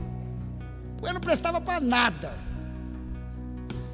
[0.98, 2.34] Poeira não prestava para nada.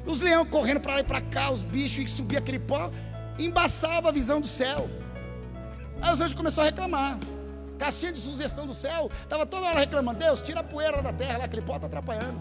[0.06, 2.90] Os leões correndo para lá e para cá, os bichos, e subia aquele pó,
[3.38, 4.88] embaçava a visão do céu.
[6.00, 7.18] Aí os anjos começaram a reclamar.
[7.78, 11.38] Caixinha de sugestão do céu, estava toda hora reclamando: Deus, tira a poeira da terra
[11.38, 12.38] lá, aquele pó está atrapalhando.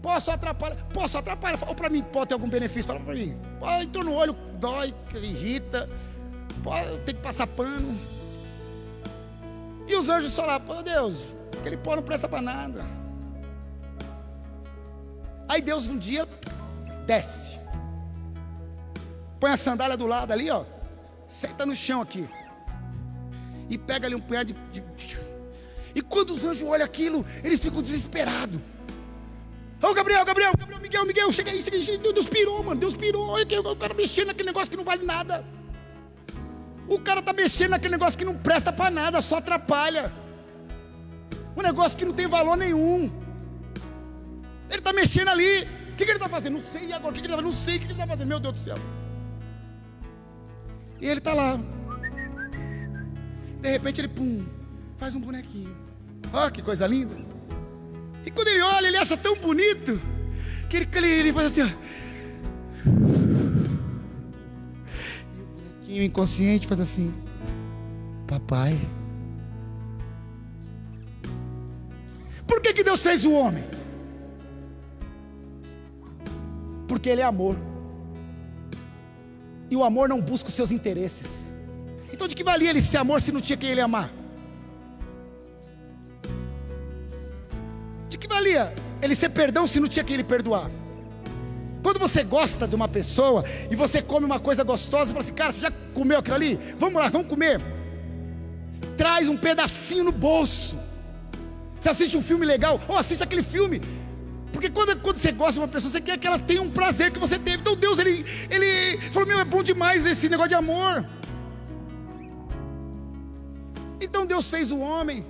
[0.00, 1.58] Pó só atrapalha, pó só atrapalha.
[1.66, 2.84] Ou para mim, pó tem algum benefício?
[2.84, 3.38] Fala para mim.
[3.60, 5.88] Pó entrou no olho, dói, irrita.
[7.04, 8.00] Tem que passar pano.
[9.86, 12.84] E os anjos só lá, pô Deus, aquele pó não presta para nada.
[15.48, 16.26] Aí Deus um dia
[17.06, 17.60] desce.
[19.40, 20.64] Põe a sandália do lado ali, ó.
[21.26, 22.28] Senta no chão aqui.
[23.68, 25.18] E pega ali um punhado de, de.
[25.94, 28.60] E quando os anjos olham aquilo, eles ficam desesperados.
[29.82, 31.98] Ô oh, Gabriel, Gabriel, Gabriel, Miguel, Miguel, chega aí, chega aí.
[31.98, 32.78] Deus pirou, mano.
[32.78, 33.30] Deus pirou.
[33.30, 35.44] Olha que o cara mexendo naquele negócio que não vale nada.
[36.88, 40.12] O cara tá mexendo naquele negócio que não presta para nada, só atrapalha.
[41.56, 43.10] Um negócio que não tem valor nenhum.
[44.70, 45.68] Ele tá mexendo ali.
[45.92, 46.54] O que, que ele está fazendo?
[46.54, 46.86] Não sei.
[46.86, 47.10] E agora?
[47.10, 47.52] O que, que ele está fazendo?
[47.52, 48.28] Não sei o que, que ele está fazendo.
[48.28, 48.76] Meu Deus do céu.
[51.00, 51.58] E ele está lá.
[53.60, 54.44] De repente ele, pum,
[54.96, 55.76] faz um bonequinho.
[56.32, 57.14] Ó, oh, que coisa linda.
[58.24, 60.00] E quando ele olha, ele acha tão bonito
[60.68, 61.92] que ele, ele, ele faz assim, ó.
[65.86, 67.12] E o bonequinho inconsciente faz assim:
[68.26, 68.80] Papai.
[72.46, 73.64] Por que, que Deus fez o homem?
[76.92, 77.56] Porque Ele é amor.
[79.70, 81.50] E o amor não busca os seus interesses.
[82.12, 84.12] Então de que valia ele ser amor se não tinha quem ele amar?
[88.10, 90.70] De que valia ele ser perdão se não tinha quem ele perdoar?
[91.82, 95.34] Quando você gosta de uma pessoa e você come uma coisa gostosa, você fala assim,
[95.34, 96.60] cara, você já comeu aquilo ali?
[96.76, 97.58] Vamos lá, vamos comer.
[98.98, 100.76] Traz um pedacinho no bolso.
[101.80, 103.80] Você assiste um filme legal, ou oh, assiste aquele filme.
[104.52, 107.10] Porque quando, quando você gosta de uma pessoa, você quer que ela tenha um prazer
[107.10, 107.58] que você teve.
[107.58, 111.06] Então Deus, ele, ele falou: Meu, é bom demais esse negócio de amor.
[114.00, 115.24] Então Deus fez o homem.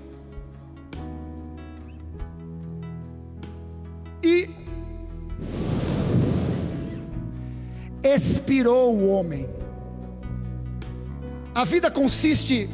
[4.23, 4.51] E
[8.03, 9.49] expirou o homem.
[11.55, 12.69] A vida consiste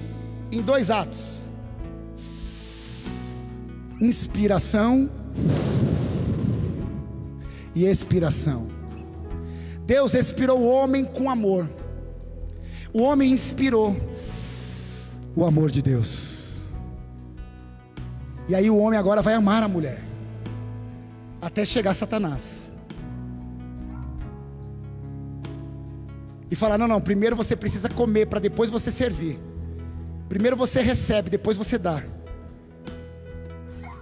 [0.51, 1.41] em dois atos:
[4.01, 5.11] inspiração
[7.79, 8.68] e expiração.
[9.87, 11.70] Deus expirou o homem com amor.
[12.93, 13.97] O homem inspirou
[15.37, 16.68] o amor de Deus.
[18.49, 20.03] E aí o homem agora vai amar a mulher.
[21.41, 22.68] Até chegar Satanás.
[26.51, 29.39] E falar: não, não, primeiro você precisa comer para depois você servir.
[30.29, 32.03] Primeiro você recebe, depois você dá.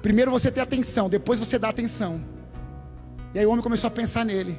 [0.00, 2.35] Primeiro você tem atenção, depois você dá atenção.
[3.36, 4.58] E aí o homem começou a pensar nele.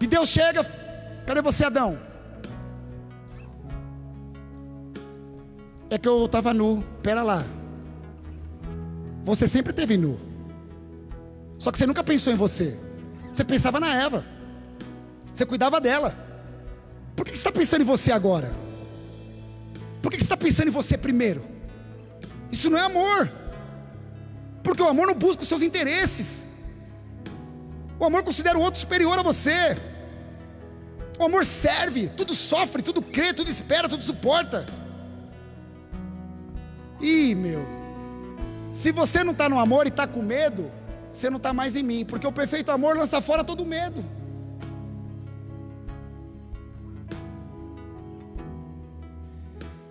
[0.00, 0.62] E Deus chega,
[1.26, 1.98] cadê você, Adão?
[5.90, 7.44] É que eu estava nu, pera lá.
[9.24, 10.20] Você sempre teve nu.
[11.58, 12.78] Só que você nunca pensou em você.
[13.32, 14.24] Você pensava na Eva.
[15.34, 16.14] Você cuidava dela.
[17.16, 18.52] Por que você está pensando em você agora?
[20.00, 21.44] Por que você está pensando em você primeiro?
[22.52, 23.28] Isso não é amor.
[24.62, 26.48] Porque o amor não busca os seus interesses.
[28.00, 29.76] O amor considera o outro superior a você.
[31.18, 34.64] O amor serve, tudo sofre, tudo crê, tudo espera, tudo suporta.
[36.98, 37.62] Ih, meu,
[38.72, 40.70] se você não está no amor e está com medo,
[41.12, 44.02] você não está mais em mim, porque o perfeito amor lança fora todo medo.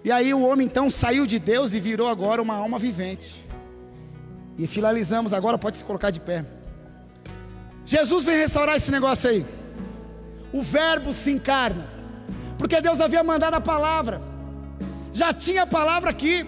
[0.04, 3.48] E aí o homem então saiu de Deus e virou agora uma alma vivente.
[4.58, 6.44] E finalizamos agora, pode se colocar de pé.
[7.90, 9.44] Jesus vem restaurar esse negócio aí.
[10.54, 11.88] O Verbo se encarna,
[12.56, 14.22] porque Deus havia mandado a palavra,
[15.12, 16.46] já tinha a palavra aqui,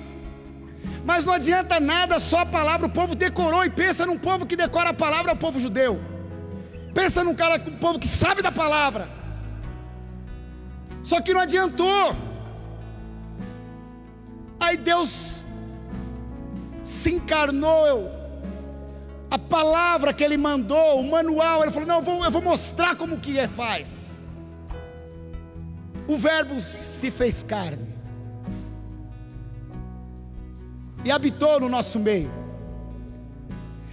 [1.03, 4.55] mas não adianta nada só a palavra, o povo decorou e pensa num povo que
[4.55, 5.99] decora a palavra, é o povo judeu.
[6.93, 9.09] Pensa num cara, um povo que sabe da palavra.
[11.03, 12.15] Só que não adiantou.
[14.59, 15.43] Aí Deus
[16.83, 18.20] se encarnou.
[19.31, 22.97] A palavra que ele mandou, o manual, ele falou: Não, eu vou, eu vou mostrar
[22.97, 24.27] como que é, faz.
[26.05, 27.95] O Verbo se fez carne
[31.05, 32.29] e habitou no nosso meio.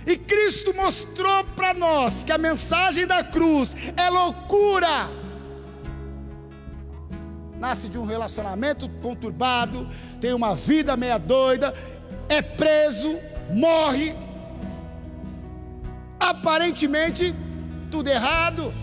[0.04, 5.08] E Cristo mostrou para nós que a mensagem da cruz é loucura.
[7.58, 9.88] Nasce de um relacionamento conturbado,
[10.20, 11.74] tem uma vida meia doida,
[12.28, 13.18] é preso,
[13.52, 14.14] morre.
[16.28, 17.34] Aparentemente,
[17.90, 18.74] tudo errado.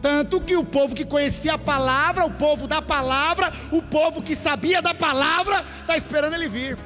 [0.00, 4.34] Tanto que o povo que conhecia a palavra, o povo da palavra, o povo que
[4.34, 6.78] sabia da palavra, está esperando ele vir.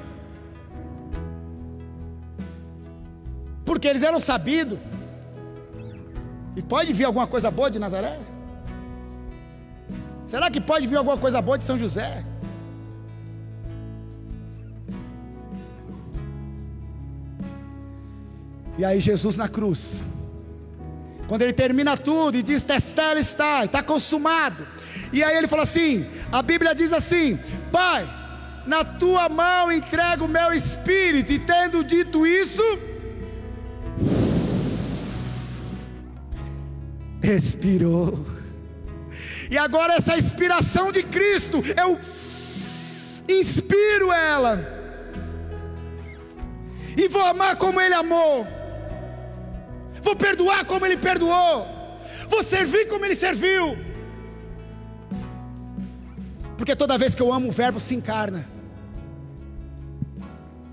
[3.65, 4.79] Porque eles eram sabidos.
[6.57, 8.19] E pode vir alguma coisa boa de Nazaré?
[10.25, 12.25] Será que pode vir alguma coisa boa de São José?
[18.79, 20.05] E aí Jesus na cruz
[21.29, 24.67] quando ele termina tudo e diz: Testel está, está consumado.
[25.13, 27.39] E aí ele fala assim: a Bíblia diz assim:
[27.71, 28.09] Pai,
[28.67, 31.31] na tua mão entrego o meu espírito.
[31.31, 32.63] E tendo dito isso,
[37.23, 38.27] expirou.
[39.51, 41.99] E agora essa inspiração de Cristo, eu
[43.29, 44.77] inspiro ela.
[46.97, 48.58] E vou amar como Ele amou
[50.03, 51.67] vou perdoar como Ele perdoou,
[52.29, 53.77] vou servir como Ele serviu.
[56.57, 58.47] Porque toda vez que eu amo, o Verbo se encarna.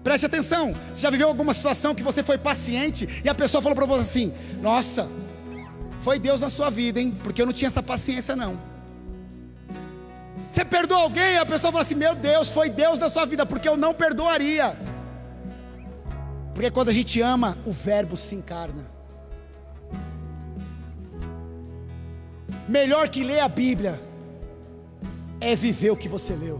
[0.03, 3.75] Preste atenção, você já viveu alguma situação que você foi paciente e a pessoa falou
[3.75, 5.09] para você assim: Nossa,
[6.01, 7.17] foi Deus na sua vida, hein?
[7.23, 8.61] Porque eu não tinha essa paciência, não.
[10.49, 13.45] Você perdoa alguém e a pessoa fala assim: Meu Deus, foi Deus na sua vida,
[13.45, 14.77] porque eu não perdoaria.
[16.53, 18.94] Porque quando a gente ama, o Verbo se encarna.
[22.67, 24.01] Melhor que ler a Bíblia
[25.39, 26.59] é viver o que você leu.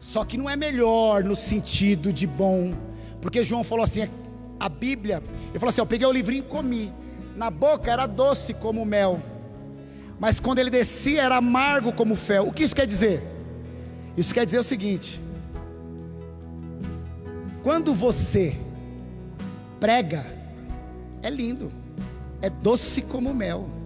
[0.00, 2.74] Só que não é melhor no sentido de bom,
[3.20, 4.08] porque João falou assim:
[4.58, 6.92] a Bíblia, ele falou assim: eu peguei o livrinho e comi,
[7.36, 9.22] na boca era doce como mel,
[10.18, 12.48] mas quando ele descia era amargo como fel.
[12.48, 13.22] O que isso quer dizer?
[14.16, 15.20] Isso quer dizer o seguinte:
[17.62, 18.56] quando você
[19.78, 20.26] prega,
[21.22, 21.70] é lindo,
[22.40, 23.81] é doce como mel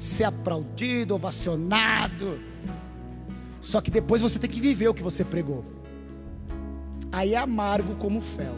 [0.00, 2.40] ser aplaudido, ovacionado.
[3.60, 5.62] Só que depois você tem que viver o que você pregou.
[7.12, 8.56] Aí é amargo como fel.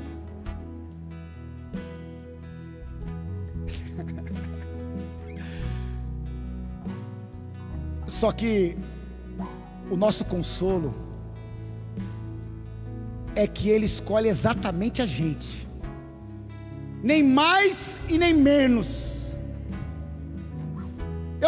[8.07, 8.79] Só que
[9.91, 10.95] o nosso consolo
[13.35, 15.67] é que Ele escolhe exatamente a gente,
[17.03, 19.12] nem mais e nem menos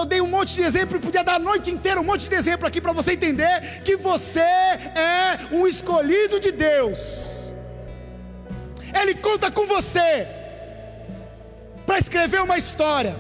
[0.04, 2.66] eu dei um monte de exemplo podia dar a noite inteira um monte de exemplo
[2.68, 7.50] aqui para você entender que você é um escolhido de Deus.
[9.00, 10.28] Ele conta com você
[11.86, 13.16] para escrever uma história.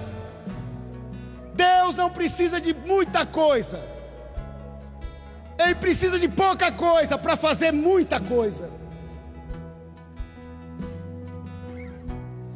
[1.54, 3.82] Deus não precisa de muita coisa.
[5.58, 8.70] Ele precisa de pouca coisa para fazer muita coisa.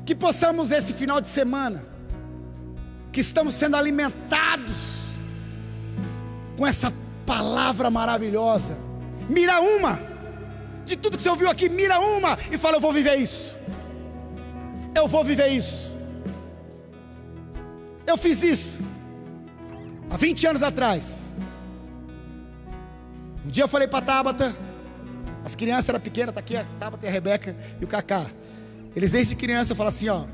[0.05, 1.88] Que possamos esse final de semana
[3.19, 5.17] que estamos sendo alimentados
[6.57, 6.93] com essa
[7.27, 8.79] palavra maravilhosa.
[9.29, 10.01] Mira uma,
[10.85, 13.59] de tudo que você ouviu aqui, mira uma e fala: Eu vou viver isso.
[14.95, 15.99] Eu vou viver isso.
[18.07, 18.83] Eu fiz isso
[20.09, 21.35] há 20 anos atrás.
[23.45, 24.55] Um dia eu falei para Tabata,
[25.45, 28.27] as crianças eram pequenas, tá aqui a Tabata e a Rebeca e o Cacá.
[28.95, 30.25] Eles desde criança eu falo assim, ó,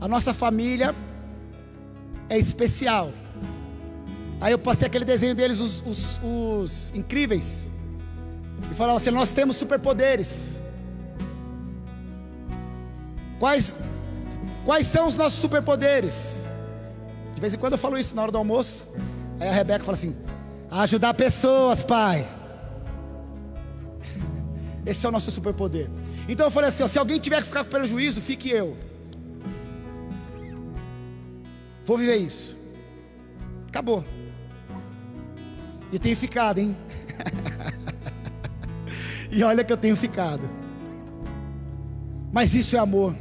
[0.00, 0.94] a nossa família
[2.28, 3.12] é especial.
[4.40, 7.70] Aí eu passei aquele desenho deles, os, os, os incríveis.
[8.70, 10.56] E falava assim: nós temos superpoderes.
[13.38, 13.74] Quais,
[14.64, 16.44] quais são os nossos superpoderes?
[17.34, 18.86] De vez em quando eu falo isso na hora do almoço.
[19.40, 20.14] Aí a Rebeca fala assim:
[20.70, 22.28] ajudar pessoas, pai.
[24.86, 25.88] Esse é o nosso superpoder.
[26.28, 28.76] Então eu falei assim: ó, se alguém tiver que ficar com prejuízo, fique eu.
[31.88, 32.54] Vou viver isso.
[33.66, 34.04] Acabou.
[35.90, 36.76] E tenho ficado, hein?
[39.32, 40.50] e olha que eu tenho ficado.
[42.30, 43.16] Mas isso é amor.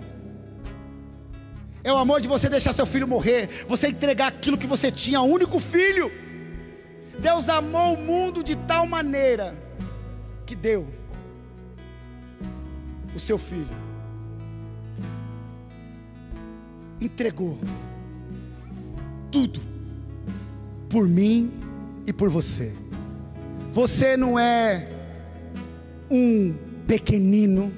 [1.81, 5.21] É o amor de você deixar seu filho morrer, você entregar aquilo que você tinha,
[5.21, 6.11] único filho.
[7.17, 9.57] Deus amou o mundo de tal maneira
[10.45, 10.85] que deu
[13.15, 13.77] o seu filho.
[16.99, 17.57] Entregou
[19.37, 19.59] tudo
[20.89, 21.51] por mim
[22.07, 22.73] e por você.
[23.69, 24.87] Você não é
[26.09, 26.55] um
[26.87, 27.71] pequenino,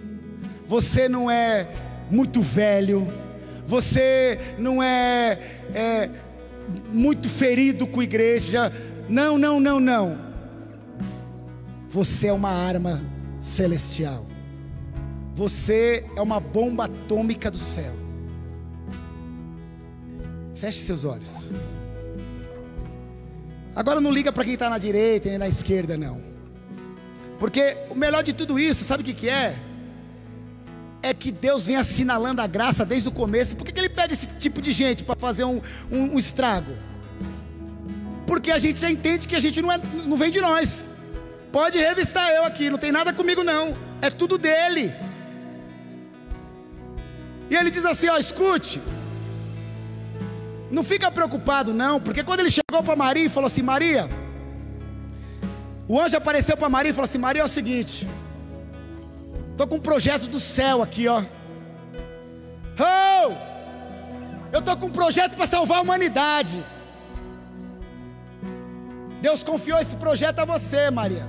[0.66, 1.68] você não é
[2.10, 3.06] muito velho,
[3.66, 5.38] você não é,
[5.74, 6.10] é
[6.94, 8.72] muito ferido com a igreja.
[9.10, 10.18] Não, não, não, não.
[11.90, 13.02] Você é uma arma
[13.42, 14.26] celestial.
[15.36, 18.09] Você é uma bomba atômica do céu.
[20.60, 21.50] Feche seus olhos.
[23.76, 26.22] Agora não liga para quem está na direita nem na esquerda, não.
[27.38, 29.58] Porque o melhor de tudo isso, sabe o que, que é?
[31.02, 33.56] é que Deus vem assinalando a graça desde o começo.
[33.56, 36.74] Por que, que Ele pega esse tipo de gente para fazer um, um, um, estrago?
[38.28, 40.92] Porque a gente já entende que a gente não, é, não vem de nós.
[41.52, 43.76] Pode revistar eu aqui, não tem nada comigo não.
[44.02, 44.94] É tudo dele.
[47.50, 48.82] E ele diz assim: ó, escute.
[50.72, 54.08] Não fica preocupado não, porque quando ele chegou para Maria e falou assim: Maria,
[55.88, 58.08] o anjo apareceu para Maria e falou assim: Maria é o seguinte.
[59.52, 61.24] Estou com um projeto do céu aqui, ó.
[62.80, 63.34] Oh!
[64.52, 66.64] Eu estou com um projeto para salvar a humanidade.
[69.22, 71.28] Deus confiou esse projeto a você, Maria.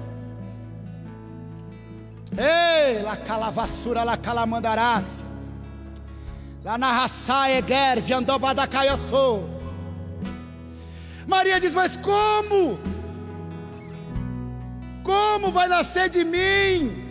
[2.37, 5.27] Ei, la calavassura, la calamandarás.
[6.63, 9.45] Lá na raça eger, viandobadacaiaçô.
[11.27, 12.79] Maria diz: Mas como?
[15.03, 17.11] Como vai nascer de mim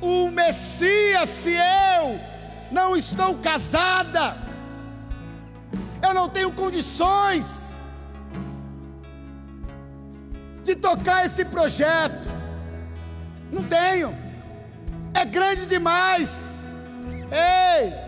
[0.00, 2.18] o Messias se eu
[2.72, 4.36] não estou casada,
[6.02, 7.86] eu não tenho condições
[10.64, 12.28] de tocar esse projeto,
[13.52, 14.16] não tenho,
[15.12, 16.64] é grande demais.
[17.30, 18.05] Ei,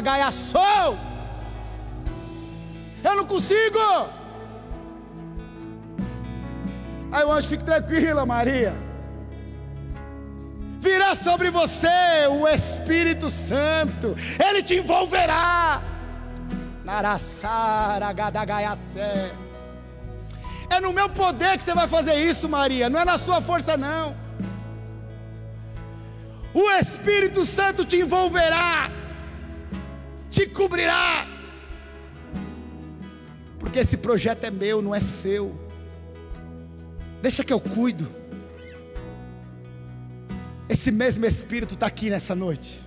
[0.00, 0.98] Gaia sou,
[3.04, 3.78] eu não consigo.
[7.12, 8.90] Aí o anjo fica tranquila, Maria
[10.80, 15.82] virá sobre você o Espírito Santo, ele te envolverá.
[20.70, 23.76] É no meu poder que você vai fazer isso, Maria, não é na sua força,
[23.76, 24.16] não.
[26.52, 28.90] O Espírito Santo te envolverá,
[30.28, 31.26] te cobrirá,
[33.58, 35.54] porque esse projeto é meu, não é seu.
[37.22, 38.10] Deixa que eu cuido.
[40.68, 42.80] Esse mesmo Espírito está aqui nessa noite.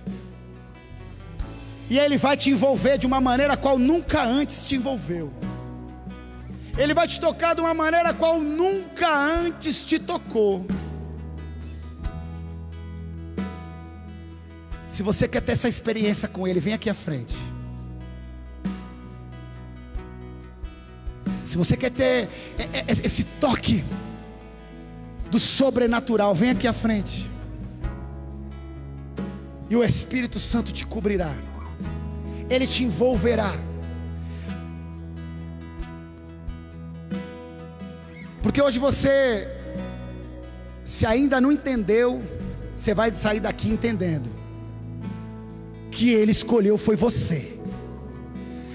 [1.88, 5.32] E Ele vai te envolver de uma maneira qual nunca antes te envolveu.
[6.76, 10.66] Ele vai te tocar de uma maneira qual nunca antes te tocou.
[14.94, 17.36] Se você quer ter essa experiência com Ele, vem aqui à frente.
[21.42, 22.28] Se você quer ter
[22.86, 23.84] esse toque
[25.32, 27.28] do sobrenatural, vem aqui à frente
[29.68, 31.34] e o Espírito Santo te cobrirá,
[32.48, 33.52] ele te envolverá.
[38.40, 39.48] Porque hoje você,
[40.84, 42.22] se ainda não entendeu,
[42.76, 44.43] você vai sair daqui entendendo.
[45.94, 47.52] Que Ele escolheu foi você.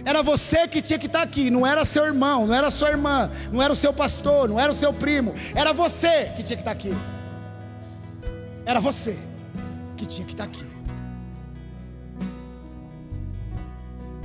[0.06, 3.30] Era você que tinha que estar aqui, não era seu irmão, não era sua irmã,
[3.52, 6.64] não era o seu pastor, não era o seu primo, era você que tinha que
[6.64, 6.94] estar aqui.
[8.66, 9.18] Era você
[9.98, 10.64] que tinha que estar aqui.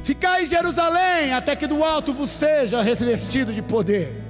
[0.04, 4.22] Ficai em Jerusalém até que do alto vos seja revestido de poder,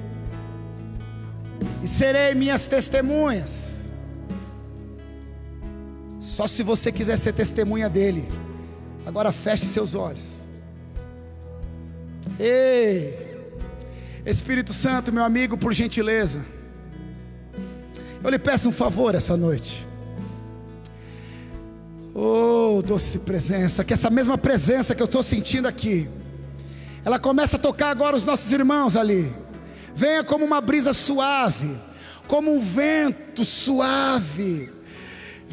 [1.82, 3.91] e serei minhas testemunhas.
[6.19, 8.27] Só se você quiser ser testemunha dele,
[9.05, 10.44] agora feche seus olhos.
[12.39, 13.36] Ei,
[14.24, 16.44] Espírito Santo, meu amigo, por gentileza,
[18.22, 19.86] eu lhe peço um favor essa noite.
[22.14, 26.09] Oh, doce presença, que essa mesma presença que eu estou sentindo aqui,
[27.05, 29.32] ela começa a tocar agora os nossos irmãos ali.
[29.94, 31.78] Venha como uma brisa suave,
[32.26, 34.74] como um vento suave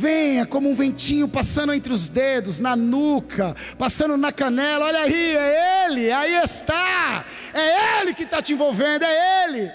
[0.02, 4.86] Venha como um ventinho passando entre os dedos, na nuca, passando na canela.
[4.86, 7.24] Olha aí, é Ele, aí está.
[7.54, 9.72] É Ele que está te envolvendo, é Ele.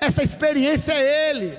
[0.00, 1.58] Essa experiência é Ele.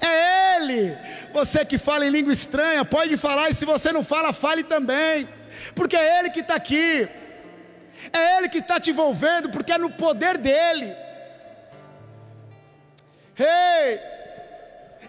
[0.00, 0.96] É Ele.
[1.34, 5.28] Você que fala em língua estranha, pode falar, e se você não fala, fale também,
[5.74, 7.06] porque é Ele que está aqui.
[8.10, 10.96] É Ele que está te envolvendo, porque é no poder dEle.
[13.38, 14.11] Ei, hey,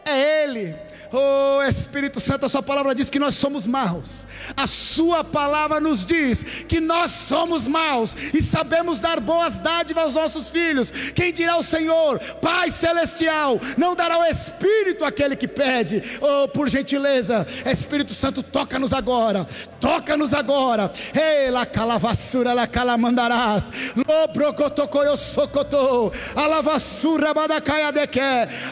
[0.05, 0.75] é Ele.
[1.15, 4.25] Oh Espírito Santo, a Sua palavra diz que nós somos maus.
[4.57, 10.13] A Sua palavra nos diz que nós somos maus e sabemos dar boas dádivas aos
[10.15, 10.89] nossos filhos.
[11.13, 16.01] Quem dirá o Senhor, Pai Celestial, não dará o Espírito àquele que pede.
[16.19, 19.45] Oh, por gentileza, Espírito Santo, toca-nos agora,
[19.79, 20.91] toca-nos agora.
[21.13, 28.19] Ei, la calavassura, la calamandarás, lobrocotocoyo socoto, alavassura badacaia de que,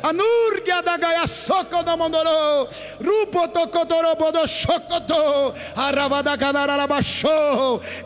[0.02, 1.21] anurgia da gaia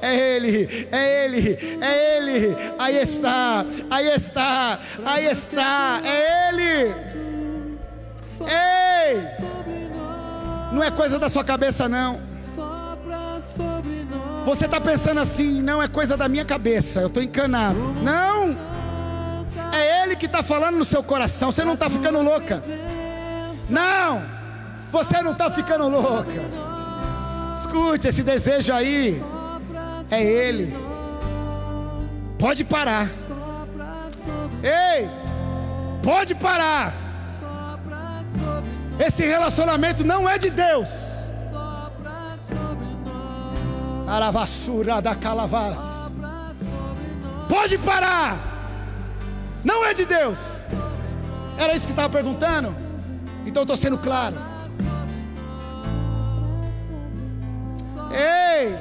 [0.02, 2.58] É ele, é ele, é ele.
[2.78, 6.02] Aí está, aí está, aí está.
[6.04, 6.96] É ele.
[8.42, 9.22] Ei!
[10.72, 12.20] Não é coisa da sua cabeça, não.
[14.46, 17.80] Você está pensando assim, não é coisa da minha cabeça, eu estou encanado.
[18.04, 18.56] Não!
[19.74, 22.62] É Ele que está falando no seu coração, você não está ficando louca.
[23.70, 24.24] Não,
[24.92, 26.32] você não está ficando louca.
[27.56, 29.22] Escute, esse desejo aí
[30.12, 30.76] é Ele.
[32.38, 33.10] Pode parar.
[34.62, 35.10] Ei,
[36.04, 36.94] pode parar.
[39.00, 41.16] Esse relacionamento não é de Deus.
[44.08, 46.14] Aravassura da calavaz.
[47.50, 48.38] Pode parar.
[49.64, 50.66] Não é de Deus.
[51.58, 52.85] Era isso que estava perguntando?
[53.46, 54.36] Então estou sendo claro.
[58.12, 58.76] Ei!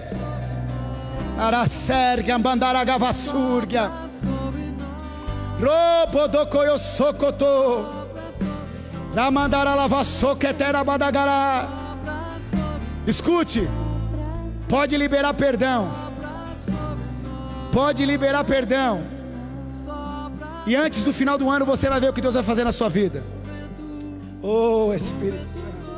[1.39, 3.93] Araserga, Mandaragavassurga.
[5.61, 8.05] Robodokoyo Sokoto.
[9.15, 11.69] Ramandara Lavasoketera Badagara.
[13.07, 13.69] Escute.
[14.69, 15.93] Pode liberar perdão.
[17.73, 19.03] Pode liberar perdão.
[20.67, 22.73] E antes do final do ano você vai ver o que Deus vai fazer na
[22.73, 23.25] sua vida.
[24.47, 25.74] Oh Espírito Santo.